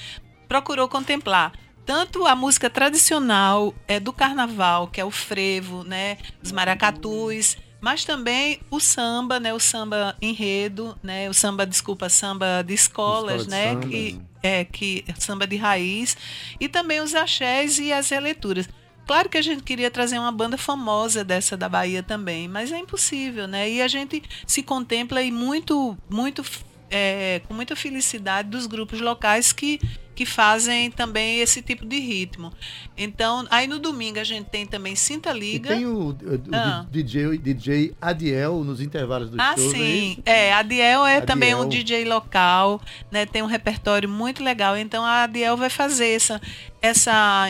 procurou 0.49 0.89
contemplar 0.89 1.53
tanto 1.89 2.27
a 2.27 2.37
música 2.37 2.69
tradicional 2.69 3.75
é 3.87 3.99
do 3.99 4.13
carnaval, 4.13 4.89
que 4.89 5.01
é 5.01 5.05
o 5.07 5.11
frevo, 5.11 5.85
né, 5.85 6.19
os 6.43 6.53
maracatus, 6.53 7.57
mas 7.81 8.05
também 8.05 8.61
o 8.71 8.79
samba, 8.79 9.41
né, 9.41 9.55
o 9.55 9.59
samba 9.59 10.15
enredo, 10.21 10.99
né, 11.03 11.31
o 11.31 11.33
samba, 11.33 11.65
desculpa, 11.65 12.11
samba 12.11 12.63
de 12.63 12.75
escolas, 12.75 13.41
Escola 13.41 13.45
de 13.45 13.51
né, 13.51 13.73
samba, 13.73 13.87
que 13.87 14.21
é 14.43 14.65
que 14.67 15.05
samba 15.19 15.47
de 15.47 15.57
raiz 15.57 16.15
e 16.61 16.69
também 16.69 17.01
os 17.01 17.15
axés 17.15 17.79
e 17.79 17.91
as 17.91 18.11
releituras. 18.11 18.69
Claro 19.07 19.31
que 19.31 19.39
a 19.39 19.43
gente 19.43 19.63
queria 19.63 19.91
trazer 19.91 20.19
uma 20.19 20.31
banda 20.31 20.59
famosa 20.59 21.25
dessa 21.25 21.57
da 21.57 21.71
Bahia 21.71 22.03
também, 22.03 22.47
mas 22.47 22.71
é 22.71 22.79
impossível, 22.79 23.49
né? 23.49 23.71
E 23.71 23.81
a 23.81 23.89
gente 23.89 24.23
se 24.47 24.63
contempla 24.63 25.21
aí 25.21 25.33
muito, 25.33 25.97
muito, 26.11 26.45
é, 26.91 27.41
com 27.47 27.55
muita 27.55 27.75
felicidade 27.77 28.49
dos 28.49 28.67
grupos 28.67 29.01
locais 29.01 29.53
que, 29.53 29.79
que 30.15 30.25
fazem 30.27 30.91
também 30.91 31.39
esse 31.41 31.63
tipo 31.63 31.87
de 31.87 31.99
ritmo. 32.01 32.53
Então, 32.97 33.47
aí 33.51 33.67
no 33.69 33.79
domingo 33.79 34.19
a 34.19 34.25
gente 34.25 34.47
tem 34.51 34.67
também 34.67 34.97
Sinta 34.97 35.31
E 35.31 35.39
Liga. 35.39 35.69
tem 35.69 35.87
o, 35.87 36.09
o- 36.11 36.17
Ah. 36.53 36.85
DJ, 36.91 37.39
DJ 37.39 37.95
Adiel 38.01 38.65
nos 38.65 38.81
intervalos 38.81 39.31
do 39.31 39.41
Ah, 39.41 39.55
show, 39.57 39.65
não 39.65 39.71
é 39.71 39.77
sim. 39.77 40.19
É, 40.27 40.53
a 40.53 40.59
Adiel 40.59 41.07
é 41.07 41.21
também 41.21 41.55
um 41.55 41.63
Adiel. 41.63 41.69
DJ 41.85 42.05
local, 42.07 42.81
né? 43.13 43.25
Tem 43.27 43.43
um 43.43 43.47
repertório 43.47 44.09
muito 44.09 44.43
legal. 44.43 44.77
Então 44.77 45.05
a 45.05 45.23
Adiel 45.25 45.57
vai 45.57 45.71
fazer 45.71 46.09
essa, 46.09 46.41
essa, 46.83 47.47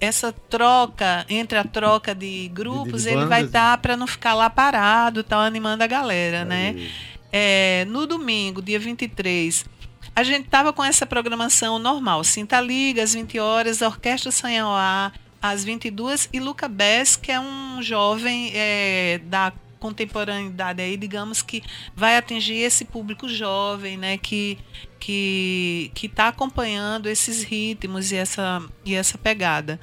essa 0.00 0.32
troca 0.32 1.26
entre 1.28 1.58
a 1.58 1.64
troca 1.64 2.14
de 2.14 2.48
grupos. 2.54 3.02
de 3.02 3.10
ele 3.10 3.26
vai 3.26 3.44
estar 3.44 3.76
para 3.78 3.96
não 3.96 4.06
ficar 4.06 4.32
lá 4.34 4.48
parado, 4.48 5.22
tal, 5.22 5.40
animando 5.40 5.84
a 5.84 5.86
galera, 5.86 6.44
né? 6.44 6.68
Aí. 6.76 6.90
É, 7.32 7.84
no 7.86 8.06
domingo, 8.06 8.62
dia 8.62 8.78
23, 8.78 9.64
a 10.14 10.22
gente 10.22 10.46
estava 10.46 10.72
com 10.72 10.84
essa 10.84 11.06
programação 11.06 11.78
normal. 11.78 12.24
Cinta 12.24 12.60
Liga, 12.60 13.02
às 13.02 13.14
20 13.14 13.38
horas, 13.38 13.82
Orquestra 13.82 14.30
Sanhauá, 14.30 15.12
às 15.40 15.64
22 15.64 16.28
e 16.32 16.40
Luca 16.40 16.68
Bess, 16.68 17.16
que 17.16 17.30
é 17.30 17.38
um 17.38 17.80
jovem 17.82 18.50
é, 18.54 19.20
da 19.24 19.52
contemporaneidade 19.78 20.82
aí, 20.82 20.96
digamos 20.96 21.40
que 21.40 21.62
vai 21.94 22.16
atingir 22.16 22.56
esse 22.56 22.84
público 22.84 23.28
jovem, 23.28 23.96
né, 23.96 24.18
que 24.18 24.58
que 24.98 25.92
que 25.94 26.06
está 26.06 26.28
acompanhando 26.28 27.08
esses 27.08 27.44
ritmos 27.44 28.10
e 28.10 28.16
essa 28.16 28.60
e 28.84 28.94
essa 28.94 29.16
pegada. 29.16 29.78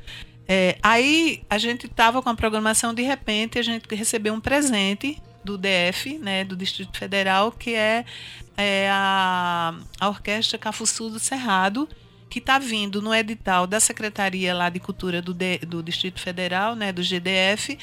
É, 0.48 0.78
aí 0.84 1.44
a 1.50 1.58
gente 1.58 1.86
estava 1.86 2.22
com 2.22 2.30
a 2.30 2.36
programação 2.36 2.94
de 2.94 3.02
repente 3.02 3.58
a 3.58 3.64
gente 3.64 3.88
recebeu 3.96 4.34
um 4.34 4.40
presente 4.42 5.18
do 5.46 5.58
DF, 5.58 6.18
né, 6.18 6.44
do 6.44 6.56
Distrito 6.56 6.98
Federal, 6.98 7.52
que 7.52 7.76
é, 7.76 8.04
é 8.58 8.90
a, 8.92 9.76
a 10.00 10.10
Orquestra 10.10 10.58
Cafuçu 10.58 11.10
do 11.10 11.20
Cerrado, 11.20 11.88
que 12.30 12.40
está 12.40 12.60
vindo 12.60 13.02
no 13.02 13.14
edital 13.14 13.66
da 13.66 13.80
Secretaria 13.80 14.54
lá 14.54 14.70
de 14.70 14.80
Cultura 14.80 15.22
do, 15.22 15.34
do 15.66 15.84
Distrito 15.84 16.20
Federal, 16.20 16.76
né, 16.76 16.92
do 16.92 17.02
GDF, 17.02 17.78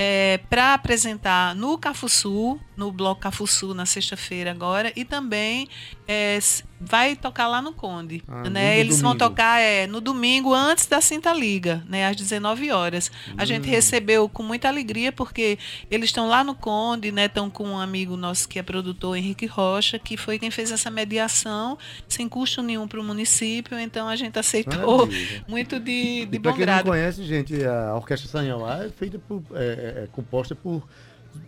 é, 0.00 0.38
para 0.48 0.74
apresentar 0.74 1.56
no 1.56 1.76
Cafuçu, 1.76 2.60
no 2.76 2.92
Bloco 2.92 3.20
Cafuçu, 3.20 3.74
na 3.74 3.84
sexta-feira 3.84 4.52
agora, 4.52 4.92
e 4.94 5.04
também 5.04 5.68
é, 6.06 6.38
vai 6.80 7.16
tocar 7.16 7.48
lá 7.48 7.60
no 7.60 7.72
Conde. 7.72 8.22
Ah, 8.28 8.48
né? 8.48 8.78
Eles 8.78 8.98
domingo. 8.98 9.18
vão 9.18 9.28
tocar 9.28 9.60
é, 9.60 9.88
no 9.88 10.00
domingo 10.00 10.54
antes 10.54 10.86
da 10.86 11.00
Cinta 11.00 11.32
Liga, 11.32 11.82
né? 11.88 12.06
às 12.06 12.14
19 12.14 12.70
horas. 12.70 13.10
Hum. 13.28 13.34
A 13.36 13.44
gente 13.44 13.68
hum. 13.68 13.72
recebeu 13.72 14.28
com 14.28 14.44
muita 14.44 14.68
alegria, 14.68 15.10
porque 15.10 15.58
eles 15.90 16.10
estão 16.10 16.28
lá 16.28 16.44
no 16.44 16.54
Conde, 16.54 17.10
né? 17.10 17.24
Estão 17.24 17.50
com 17.50 17.64
um 17.64 17.78
amigo 17.78 18.16
nosso 18.16 18.48
que 18.48 18.60
é 18.60 18.62
produtor, 18.62 19.16
Henrique 19.16 19.46
Rocha, 19.46 19.98
que 19.98 20.16
foi 20.16 20.38
quem 20.38 20.52
fez 20.52 20.70
essa 20.70 20.90
mediação, 20.90 21.76
sem 22.06 22.28
custo 22.28 22.62
nenhum 22.62 22.86
para 22.86 23.00
o 23.00 23.04
município. 23.04 23.76
Então 23.80 24.08
a 24.08 24.14
gente 24.14 24.38
aceitou 24.38 24.98
Maravilha. 24.98 25.44
muito 25.48 25.80
de, 25.80 26.26
de 26.26 26.38
bom 26.38 26.52
grado. 26.52 26.54
Para 26.54 26.64
quem 26.64 26.76
não 26.76 26.84
conhece, 26.84 27.24
gente, 27.24 27.64
a 27.64 27.96
Orquestra 27.96 28.28
Sanhauá 28.28 28.84
é 28.84 28.90
feita 28.90 29.18
por, 29.18 29.42
é, 29.54 29.87
é, 29.88 30.04
é 30.04 30.08
composta 30.10 30.54
por 30.54 30.82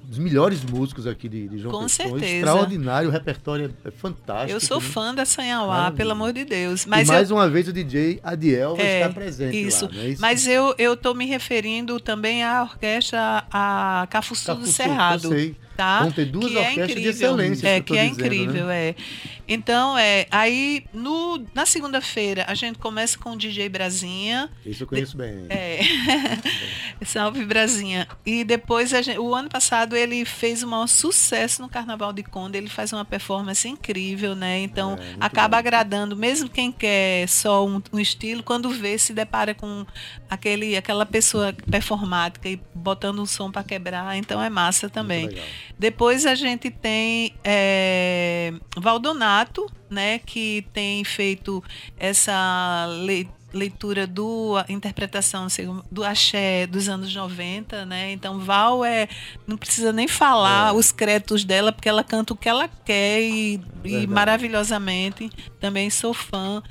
dos 0.05 0.19
melhores 0.19 0.65
músicos 0.65 1.07
aqui 1.07 1.29
de, 1.29 1.49
de 1.49 1.59
João 1.59 1.73
Com 1.73 1.83
Pessoa. 1.85 2.09
certeza. 2.11 2.37
Extraordinário, 2.37 3.09
o 3.09 3.13
repertório 3.13 3.73
é 3.85 3.91
fantástico. 3.91 4.53
Eu 4.53 4.61
sou 4.61 4.81
né? 4.81 4.87
fã 4.87 5.15
da 5.15 5.25
Sanhauá, 5.25 5.93
pelo 5.93 6.11
amor 6.11 6.33
de 6.33 6.45
Deus. 6.45 6.85
Mas 6.85 7.07
e 7.07 7.13
mais 7.13 7.31
eu... 7.31 7.37
uma 7.37 7.49
vez 7.49 7.69
o 7.69 7.73
DJ 7.73 8.21
Adiel 8.23 8.75
vai 8.75 8.87
é, 8.87 9.01
estar 9.01 9.15
presente 9.15 9.61
isso. 9.61 9.87
lá, 9.87 10.03
é 10.03 10.09
isso? 10.09 10.21
Mas 10.21 10.47
eu 10.47 10.75
estou 10.79 11.15
me 11.15 11.27
referindo 11.27 12.01
também 12.01 12.43
à 12.43 12.63
orquestra 12.63 13.45
a 13.51 14.07
Cafuçu 14.11 14.55
do 14.57 14.67
Cerrado. 14.67 15.27
Eu 15.27 15.31
sei 15.31 15.57
tá? 15.77 16.03
Vão 16.03 16.13
ter 16.13 16.27
duas 16.27 16.51
que 16.51 16.57
é 16.57 16.61
orquestras 16.61 16.91
é 16.91 17.01
de 17.01 17.09
excelência. 17.09 17.69
É, 17.69 17.81
que, 17.81 17.93
que 17.93 17.99
é 17.99 18.09
dizendo, 18.09 18.27
incrível, 18.27 18.67
né? 18.67 18.89
é. 18.89 18.95
Então, 19.53 19.99
é, 19.99 20.27
aí 20.31 20.85
no, 20.93 21.45
na 21.53 21.67
segunda-feira 21.67 22.45
a 22.47 22.55
gente 22.55 22.79
começa 22.79 23.19
com 23.19 23.33
o 23.33 23.37
DJ 23.37 23.69
Brasinha. 23.69 24.49
Isso 24.65 24.85
eu 24.85 24.87
conheço 24.87 25.13
de, 25.13 25.19
bem. 25.19 25.47
É. 25.49 25.81
Salve 27.05 27.45
Brasinha. 27.45 28.07
E 28.25 28.45
depois, 28.45 28.91
gente, 28.91 29.19
o 29.19 29.35
ano 29.35 29.49
passado 29.49 29.97
ele 29.97 30.25
fez 30.25 30.63
um 30.63 30.69
maior 30.69 30.87
sucesso 30.87 31.63
no 31.63 31.69
Carnaval 31.69 32.13
de 32.13 32.23
Conde, 32.23 32.59
ele 32.59 32.69
faz 32.69 32.93
uma 32.93 33.05
performance 33.05 33.69
incrível, 33.69 34.37
né? 34.37 34.61
Então, 34.61 34.93
é, 35.01 35.17
acaba 35.19 35.57
bom. 35.57 35.59
agradando, 35.59 36.17
mesmo 36.17 36.49
quem 36.49 36.71
quer 36.71 37.29
só 37.29 37.67
um, 37.67 37.83
um, 37.93 37.99
estilo, 37.99 38.45
quando 38.45 38.71
vê, 38.71 38.97
se 38.99 39.13
depara 39.13 39.53
com 39.53 39.85
aquele, 40.29 40.77
aquela 40.77 41.05
pessoa 41.05 41.53
performática 41.69 42.49
e 42.49 42.61
botando 42.73 43.21
um 43.21 43.27
som 43.27 43.51
para 43.51 43.65
quebrar, 43.65 44.17
então 44.17 44.41
é 44.41 44.49
massa 44.49 44.89
também. 44.89 45.29
Depois 45.79 46.27
a 46.27 46.35
gente 46.35 46.71
tem 46.71 47.35
é, 47.43 48.53
Valdonato, 48.77 49.67
né, 49.89 50.19
que 50.19 50.65
tem 50.73 51.03
feito 51.05 51.63
essa 51.99 52.87
leitura 53.53 54.07
do 54.07 54.55
interpretação 54.69 55.47
do 55.91 56.05
axé 56.05 56.67
dos 56.67 56.89
anos 56.89 57.15
90, 57.15 57.85
né? 57.85 58.13
Então 58.13 58.39
Val 58.39 58.85
é 58.85 59.09
não 59.47 59.57
precisa 59.57 59.93
nem 59.93 60.07
falar 60.07 60.69
é. 60.69 60.73
os 60.73 60.93
créditos 60.93 61.45
dela 61.45 61.73
porque 61.73 61.89
ela 61.89 62.05
canta 62.05 62.33
o 62.33 62.37
que 62.37 62.49
ela 62.49 62.69
quer 62.85 63.21
e, 63.23 63.61
e 63.85 64.07
maravilhosamente. 64.07 65.31
Também 65.59 65.91
sou 65.91 66.15
fã. 66.15 66.63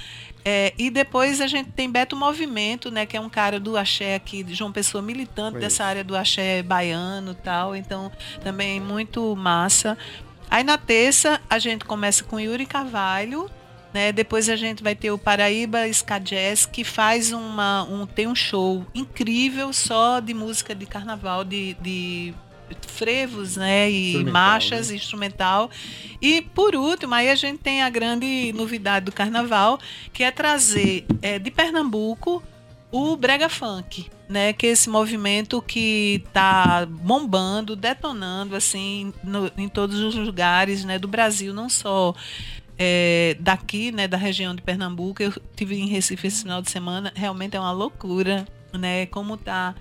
É, 0.43 0.73
e 0.77 0.89
depois 0.89 1.41
a 1.41 1.47
gente 1.47 1.71
tem 1.71 1.89
Beto 1.89 2.15
Movimento, 2.15 2.89
né, 2.89 3.05
que 3.05 3.17
é 3.17 3.21
um 3.21 3.29
cara 3.29 3.59
do 3.59 3.77
axé 3.77 4.15
aqui, 4.15 4.41
de 4.43 4.55
João 4.55 4.71
Pessoa, 4.71 5.01
militante 5.01 5.51
Foi 5.51 5.61
dessa 5.61 5.83
isso. 5.83 5.83
área 5.83 6.03
do 6.03 6.15
axé 6.15 6.63
baiano 6.63 7.33
tal. 7.35 7.75
Então, 7.75 8.11
também 8.43 8.79
muito 8.79 9.35
massa. 9.35 9.97
Aí 10.49 10.63
na 10.63 10.77
terça 10.77 11.39
a 11.49 11.59
gente 11.59 11.85
começa 11.85 12.23
com 12.23 12.39
Yuri 12.39 12.65
Carvalho, 12.65 13.49
né? 13.93 14.11
Depois 14.11 14.49
a 14.49 14.55
gente 14.55 14.81
vai 14.81 14.95
ter 14.95 15.11
o 15.11 15.17
Paraíba 15.17 15.87
Ska 15.87 16.19
Jazz, 16.19 16.65
que 16.65 16.83
faz 16.83 17.31
uma, 17.31 17.83
um, 17.83 18.05
tem 18.05 18.27
um 18.27 18.35
show 18.35 18.85
incrível 18.93 19.71
só 19.73 20.19
de 20.19 20.33
música 20.33 20.73
de 20.73 20.85
carnaval, 20.85 21.43
de, 21.43 21.75
de 21.75 22.33
frevos, 22.87 23.55
né, 23.55 23.89
e 23.89 24.23
marchas, 24.23 24.89
né? 24.89 24.95
instrumental. 24.95 25.69
E 26.21 26.41
por 26.41 26.75
último, 26.75 27.13
aí 27.13 27.29
a 27.29 27.35
gente 27.35 27.59
tem 27.59 27.81
a 27.81 27.89
grande 27.89 28.53
novidade 28.53 29.05
do 29.05 29.11
carnaval, 29.11 29.79
que 30.11 30.23
é 30.23 30.31
trazer 30.31 31.05
é, 31.21 31.39
de 31.39 31.51
Pernambuco 31.51 32.43
o 32.91 33.15
brega 33.15 33.47
funk, 33.47 34.07
né, 34.27 34.51
que 34.51 34.65
é 34.65 34.71
esse 34.71 34.89
movimento 34.89 35.61
que 35.61 36.23
está 36.25 36.87
bombando, 36.87 37.75
detonando 37.75 38.55
assim 38.55 39.13
no, 39.23 39.51
em 39.57 39.69
todos 39.69 39.99
os 39.99 40.15
lugares, 40.15 40.83
né, 40.83 40.97
do 40.97 41.07
Brasil, 41.07 41.53
não 41.53 41.69
só 41.69 42.15
é, 42.77 43.35
daqui, 43.39 43.91
né, 43.91 44.07
da 44.07 44.17
região 44.17 44.55
de 44.55 44.61
Pernambuco. 44.61 45.21
Eu 45.21 45.33
tive 45.55 45.75
em 45.75 45.87
Recife 45.87 46.27
esse 46.27 46.41
final 46.43 46.61
de 46.61 46.71
semana, 46.71 47.11
realmente 47.15 47.55
é 47.55 47.59
uma 47.59 47.71
loucura, 47.71 48.47
né, 48.73 49.05
como 49.07 49.37
tá 49.37 49.75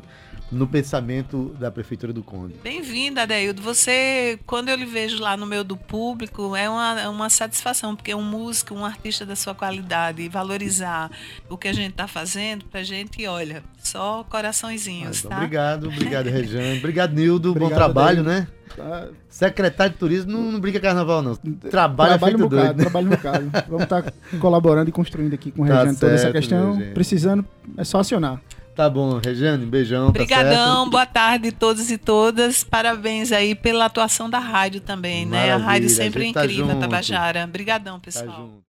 no 0.52 0.68
pensamento 0.68 1.56
da 1.60 1.70
Prefeitura 1.70 2.12
do 2.12 2.24
Conde. 2.24 2.56
Bem-vinda, 2.64 3.22
Adeildo. 3.22 3.62
Você, 3.62 4.40
quando 4.46 4.70
eu 4.70 4.76
lhe 4.76 4.86
vejo 4.86 5.22
lá 5.22 5.38
no 5.38 5.46
meio 5.46 5.64
do 5.64 5.78
público, 5.78 6.56
é 6.56 6.70
uma, 6.70 7.02
é 7.02 7.08
uma 7.08 7.30
satisfação, 7.30 7.96
porque 7.96 8.12
é 8.12 8.16
um 8.16 8.24
músico, 8.24 8.74
um 8.74 8.84
artista 8.84 9.26
da 9.26 9.36
sua 9.36 9.54
qualidade, 9.54 10.22
e 10.22 10.30
valorizar 10.30 11.12
o 11.48 11.58
que 11.58 11.68
a 11.68 11.74
gente 11.74 11.92
está 11.92 12.08
fazendo, 12.08 12.66
para 12.66 12.80
a 12.80 12.84
gente, 12.84 13.26
olha, 13.28 13.64
só 13.90 14.24
coraçõezinhos, 14.30 15.24
tá? 15.24 15.38
Obrigado, 15.38 15.88
obrigado, 15.88 16.28
Rejane. 16.30 16.78
Obrigado, 16.78 17.14
Nildo. 17.14 17.52
Obrigado, 17.52 17.70
Bom 17.70 17.76
trabalho, 17.76 18.24
né? 18.24 18.48
Tá. 18.76 19.08
Secretário 19.28 19.94
de 19.94 20.00
Turismo 20.00 20.32
não, 20.32 20.52
não 20.54 20.60
brinca 20.60 20.80
carnaval, 20.80 21.22
não. 21.22 21.36
Trabalho, 21.36 22.10
trabalho 22.18 22.38
um 22.38 22.42
bocado, 22.42 22.64
doido, 22.64 22.78
né? 22.78 22.84
trabalho 22.84 23.08
um 23.08 23.10
bocado. 23.10 23.52
Vamos 23.68 23.84
estar 23.84 24.02
tá 24.04 24.12
colaborando 24.40 24.90
e 24.90 24.94
construindo 24.94 25.34
aqui 25.34 25.52
com 25.52 25.64
o 25.64 25.68
tá 25.68 25.80
Rejane 25.80 25.98
toda 25.98 26.14
essa 26.14 26.32
questão. 26.32 26.80
Precisando, 26.94 27.46
é 27.78 27.84
só 27.84 28.00
acionar. 28.00 28.40
Tá 28.76 28.90
bom, 28.90 29.20
Regiane, 29.22 29.66
um 29.66 29.70
beijão. 29.70 30.06
Tá 30.06 30.10
Obrigadão, 30.10 30.86
tá 30.86 30.92
boa 30.92 31.06
tarde 31.06 31.50
a 31.50 31.52
todos 31.52 31.92
e 31.92 31.98
todas. 31.98 32.64
Parabéns 32.64 33.32
aí 33.32 33.54
pela 33.54 33.86
atuação 33.86 34.30
da 34.30 34.40
rádio 34.40 34.80
também, 34.80 35.26
Maravilha, 35.26 35.58
né? 35.58 35.64
A 35.64 35.68
rádio 35.68 35.90
sempre 35.90 36.24
a 36.24 36.26
é 36.26 36.30
incrível, 36.30 36.68
tá 36.68 36.76
Tabajara. 36.76 37.44
Obrigadão, 37.44 38.00
pessoal. 38.00 38.28
Tá 38.28 38.54